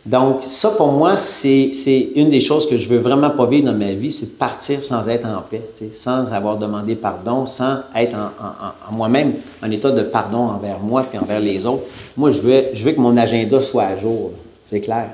Donc, 0.04 0.42
ça, 0.42 0.70
pour 0.70 0.92
moi, 0.92 1.16
c'est 1.16 1.70
une 2.14 2.30
des 2.30 2.40
choses 2.40 2.68
que 2.68 2.76
je 2.76 2.88
veux 2.88 2.98
vraiment 2.98 3.30
pas 3.30 3.46
vivre 3.46 3.66
dans 3.66 3.76
ma 3.76 3.92
vie, 3.92 4.10
c'est 4.10 4.26
de 4.26 4.38
partir 4.38 4.82
sans 4.82 5.08
être 5.08 5.26
en 5.26 5.42
paix, 5.42 5.62
sans 5.92 6.32
avoir 6.32 6.56
demandé 6.56 6.96
pardon, 6.96 7.46
sans 7.46 7.80
être 7.94 8.16
en, 8.16 8.92
moi-même 8.92 9.34
en 9.62 9.70
état 9.70 9.90
de 9.90 10.02
pardon 10.02 10.38
envers 10.38 10.78
moi 10.80 11.06
et 11.12 11.18
envers 11.18 11.40
les 11.40 11.66
autres. 11.66 11.84
Moi, 12.16 12.30
je 12.30 12.40
veux, 12.40 12.92
que 12.92 13.00
mon 13.00 13.16
agenda 13.16 13.60
soit 13.60 13.84
à 13.84 13.96
jour, 13.96 14.32
c'est 14.64 14.80
clair. 14.80 15.12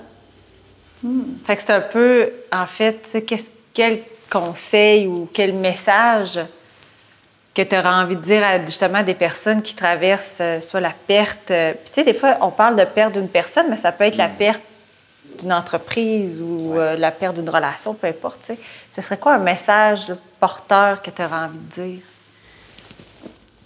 Hmm. 1.03 1.23
C'est 1.47 1.71
un 1.71 1.81
peu, 1.81 2.29
en 2.53 2.67
fait, 2.67 3.25
quel 3.75 3.99
conseil 4.31 5.07
ou 5.07 5.29
quel 5.33 5.53
message 5.53 6.41
que 7.57 7.63
tu 7.63 7.75
auras 7.75 8.03
envie 8.03 8.17
de 8.17 8.21
dire 8.21 8.45
à 8.45 8.65
justement 8.65 9.03
des 9.03 9.15
personnes 9.15 9.63
qui 9.63 9.75
traversent 9.75 10.39
euh, 10.43 10.61
soit 10.61 10.81
la 10.81 10.93
perte. 11.07 11.51
Euh, 11.51 11.73
puis 11.73 11.87
tu 11.87 11.95
sais, 11.95 12.05
des 12.05 12.13
fois, 12.13 12.37
on 12.43 12.51
parle 12.51 12.77
de 12.77 12.85
perte 12.85 13.15
d'une 13.15 13.29
personne, 13.29 13.67
mais 13.71 13.79
ça 13.79 13.93
peut 13.93 14.05
être 14.05 14.19
la 14.19 14.29
mm. 14.29 14.37
perte 14.39 14.63
d'une 15.39 15.53
entreprise 15.53 16.41
ou 16.41 16.75
euh, 16.77 16.97
la 16.97 17.11
perte 17.11 17.37
d'une 17.37 17.49
relation, 17.49 17.95
peu 17.95 18.09
importe. 18.09 18.41
Tu 18.43 18.55
sais. 18.55 18.59
Ce 18.95 19.01
serait 19.01 19.17
quoi 19.17 19.35
un 19.35 19.39
message 19.39 20.13
porteur 20.39 21.01
que 21.01 21.11
tu 21.11 21.23
auras 21.23 21.47
envie 21.47 21.59
de 21.59 21.83
dire? 21.83 22.03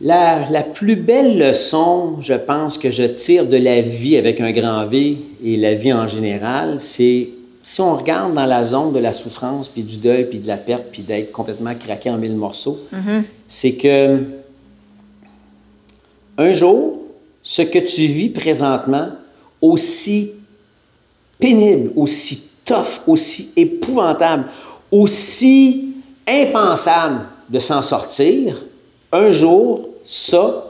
La, 0.03 0.49
la, 0.51 0.63
plus 0.63 0.97
belle 0.97 1.37
leçon, 1.37 2.23
je 2.23 2.33
pense, 2.33 2.79
que 2.79 2.91
je 2.91 3.03
tire 3.03 3.45
de 3.45 3.59
la 3.59 3.83
vie 3.83 4.17
avec 4.17 4.41
un 4.41 4.51
grand 4.51 4.87
V 4.87 5.19
et 5.43 5.57
la 5.57 5.75
vie 5.75 5.93
en 5.93 6.07
général, 6.07 6.81
c'est 6.81 7.29
si 7.63 7.81
on 7.81 7.97
regarde 7.97 8.35
dans 8.35 8.47
la 8.47 8.65
zone 8.65 8.93
de 8.93 8.99
la 8.99 9.13
souffrance, 9.13 9.69
puis 9.69 9.83
du 9.83 9.99
deuil, 9.99 10.25
puis 10.25 10.39
de 10.39 10.49
la 10.49 10.57
perte, 10.57 10.85
puis 10.91 11.03
d'être 11.03 11.31
complètement 11.31 11.75
craqué 11.75 12.11
en 12.11 12.17
mille 12.17 12.37
morceaux, 12.37 12.81
mm-hmm. 12.95 13.23
c'est 13.47 13.73
que 13.73 14.23
un 16.39 16.53
jour, 16.53 16.99
ce 17.43 17.63
que 17.63 17.79
tu 17.79 18.07
vis 18.07 18.31
présentement, 18.31 19.09
aussi 19.61 20.33
pénible, 21.39 21.93
aussi 21.97 22.49
tough, 22.65 23.03
aussi 23.07 23.51
épouvantable, 23.57 24.47
aussi 24.91 25.95
impensable 26.27 27.27
de 27.49 27.59
s'en 27.59 27.83
sortir, 27.83 28.65
un 29.13 29.31
jour, 29.31 29.89
ça, 30.05 30.67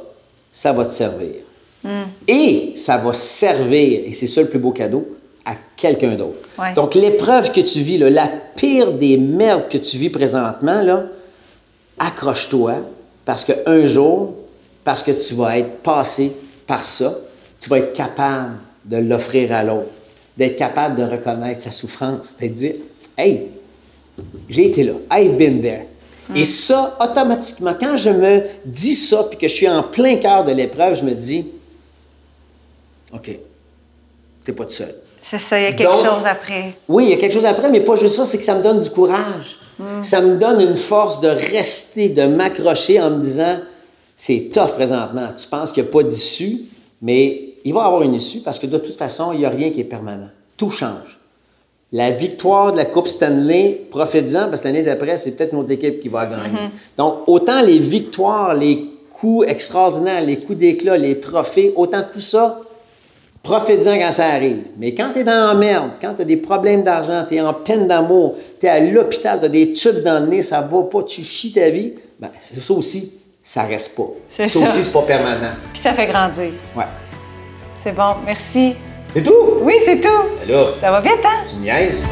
ça 0.52 0.72
va 0.72 0.84
te 0.84 0.90
servir. 0.90 1.36
Mm. 1.84 1.88
Et 2.26 2.72
ça 2.76 2.96
va 2.98 3.12
servir, 3.12 4.02
et 4.06 4.12
c'est 4.12 4.26
ça 4.26 4.42
le 4.42 4.48
plus 4.48 4.58
beau 4.58 4.72
cadeau, 4.72 5.06
à 5.44 5.54
quelqu'un 5.76 6.14
d'autre. 6.14 6.48
Donc, 6.74 6.94
l'épreuve 6.94 7.52
que 7.52 7.60
tu 7.60 7.80
vis, 7.80 7.98
la 7.98 8.28
pire 8.56 8.92
des 8.92 9.16
merdes 9.16 9.68
que 9.68 9.78
tu 9.78 9.96
vis 9.96 10.10
présentement, 10.10 10.82
là, 10.82 11.06
accroche-toi 11.98 12.76
parce 13.24 13.44
qu'un 13.44 13.86
jour, 13.86 14.34
parce 14.84 15.02
que 15.02 15.12
tu 15.12 15.34
vas 15.34 15.58
être 15.58 15.78
passé 15.82 16.32
par 16.66 16.84
ça, 16.84 17.16
tu 17.58 17.68
vas 17.68 17.78
être 17.78 17.92
capable 17.92 18.56
de 18.84 18.96
l'offrir 18.96 19.52
à 19.52 19.62
l'autre, 19.62 19.90
d'être 20.36 20.56
capable 20.56 20.96
de 20.96 21.04
reconnaître 21.04 21.60
sa 21.60 21.70
souffrance, 21.70 22.36
de 22.40 22.46
dire 22.46 22.74
Hey, 23.16 23.48
j'ai 24.48 24.66
été 24.66 24.84
là, 24.84 24.94
I've 25.12 25.36
been 25.36 25.60
there. 25.60 25.86
Hmm. 26.28 26.36
Et 26.36 26.44
ça, 26.44 26.96
automatiquement, 27.00 27.74
quand 27.78 27.96
je 27.96 28.10
me 28.10 28.42
dis 28.64 28.94
ça, 28.94 29.24
puis 29.24 29.38
que 29.38 29.48
je 29.48 29.54
suis 29.54 29.68
en 29.68 29.82
plein 29.82 30.16
cœur 30.16 30.44
de 30.44 30.52
l'épreuve, 30.52 30.96
je 30.96 31.04
me 31.04 31.14
dis 31.14 31.46
OK, 33.12 33.30
t'es 34.44 34.52
pas 34.52 34.64
tout 34.64 34.70
seul. 34.72 34.94
C'est 35.22 35.38
ça, 35.38 35.58
il 35.58 35.64
y 35.64 35.66
a 35.66 35.72
quelque 35.72 35.92
chose 35.92 36.24
après. 36.24 36.74
Oui, 36.88 37.04
il 37.04 37.10
y 37.10 37.12
a 37.12 37.16
quelque 37.16 37.32
chose 37.32 37.44
après, 37.44 37.70
mais 37.70 37.80
pas 37.80 37.96
juste 37.96 38.16
ça, 38.16 38.24
c'est 38.26 38.38
que 38.38 38.44
ça 38.44 38.54
me 38.54 38.62
donne 38.62 38.80
du 38.80 38.90
courage. 38.90 39.58
Hmm. 39.78 40.02
Ça 40.02 40.20
me 40.20 40.36
donne 40.36 40.60
une 40.60 40.76
force 40.76 41.20
de 41.20 41.28
rester, 41.28 42.08
de 42.08 42.24
m'accrocher 42.24 43.00
en 43.00 43.10
me 43.10 43.22
disant 43.22 43.58
c'est 44.16 44.50
tough 44.52 44.72
présentement. 44.72 45.28
Tu 45.36 45.46
penses 45.48 45.72
qu'il 45.72 45.82
n'y 45.82 45.88
a 45.88 45.92
pas 45.92 46.02
d'issue, 46.02 46.62
mais 47.00 47.54
il 47.64 47.72
va 47.72 47.82
y 47.82 47.84
avoir 47.84 48.02
une 48.02 48.14
issue 48.14 48.40
parce 48.40 48.58
que 48.58 48.66
de 48.66 48.78
toute 48.78 48.96
façon, 48.96 49.32
il 49.32 49.38
n'y 49.38 49.46
a 49.46 49.50
rien 49.50 49.70
qui 49.70 49.80
est 49.80 49.84
permanent. 49.84 50.28
Tout 50.56 50.70
change. 50.70 51.18
La 51.92 52.10
victoire 52.10 52.72
de 52.72 52.76
la 52.76 52.84
Coupe 52.84 53.08
Stanley, 53.08 53.86
profitez-en 53.90 54.48
parce 54.48 54.60
que 54.60 54.68
l'année 54.68 54.82
d'après, 54.82 55.16
c'est 55.16 55.32
peut-être 55.32 55.52
notre 55.52 55.72
équipe 55.72 56.00
qui 56.00 56.08
va 56.08 56.26
gagner. 56.26 56.48
Mm-hmm. 56.48 56.96
Donc, 56.98 57.14
autant 57.26 57.62
les 57.62 57.78
victoires, 57.78 58.54
les 58.54 58.90
coups 59.10 59.48
extraordinaires, 59.48 60.22
les 60.22 60.38
coups 60.38 60.58
d'éclat, 60.58 60.96
les 60.96 61.18
trophées, 61.18 61.72
autant 61.74 62.02
tout 62.12 62.20
ça, 62.20 62.60
Profite-en 63.42 63.98
quand 63.98 64.12
ça 64.12 64.26
arrive. 64.26 64.64
Mais 64.76 64.92
quand 64.94 65.10
tu 65.12 65.20
es 65.20 65.24
dans 65.24 65.48
la 65.48 65.54
merde, 65.54 65.92
quand 66.00 66.14
tu 66.14 66.22
as 66.22 66.24
des 66.24 66.36
problèmes 66.36 66.82
d'argent, 66.82 67.24
tu 67.26 67.36
es 67.36 67.40
en 67.40 67.54
peine 67.54 67.86
d'amour, 67.86 68.36
tu 68.58 68.66
es 68.66 68.68
à 68.68 68.80
l'hôpital, 68.80 69.38
tu 69.40 69.46
as 69.46 69.48
des 69.48 69.72
tubes 69.72 70.02
dans 70.04 70.20
le 70.20 70.26
nez, 70.26 70.42
ça 70.42 70.60
va 70.60 70.82
pas, 70.82 71.02
tu 71.02 71.22
chies 71.22 71.52
ta 71.52 71.70
vie, 71.70 71.94
ben, 72.18 72.28
ça 72.38 72.74
aussi, 72.74 73.14
ça 73.42 73.62
reste 73.62 73.96
pas. 73.96 74.08
Ça, 74.30 74.48
ça 74.48 74.58
aussi, 74.58 74.82
c'est 74.82 74.92
pas 74.92 75.02
permanent. 75.02 75.52
Puis 75.72 75.80
ça 75.82 75.94
fait 75.94 76.06
grandir. 76.06 76.52
Ouais. 76.76 76.84
C'est 77.82 77.92
bon, 77.92 78.12
merci. 78.26 78.74
C'est 79.14 79.22
tout? 79.22 79.58
Oui, 79.62 79.74
c'est 79.84 80.00
tout. 80.00 80.08
Alors, 80.44 80.76
ça 80.78 80.90
va 80.90 81.00
bien, 81.00 81.12
hein? 81.24 81.44
Tu 81.48 81.56
me 81.56 81.62
niaises? 81.62 82.06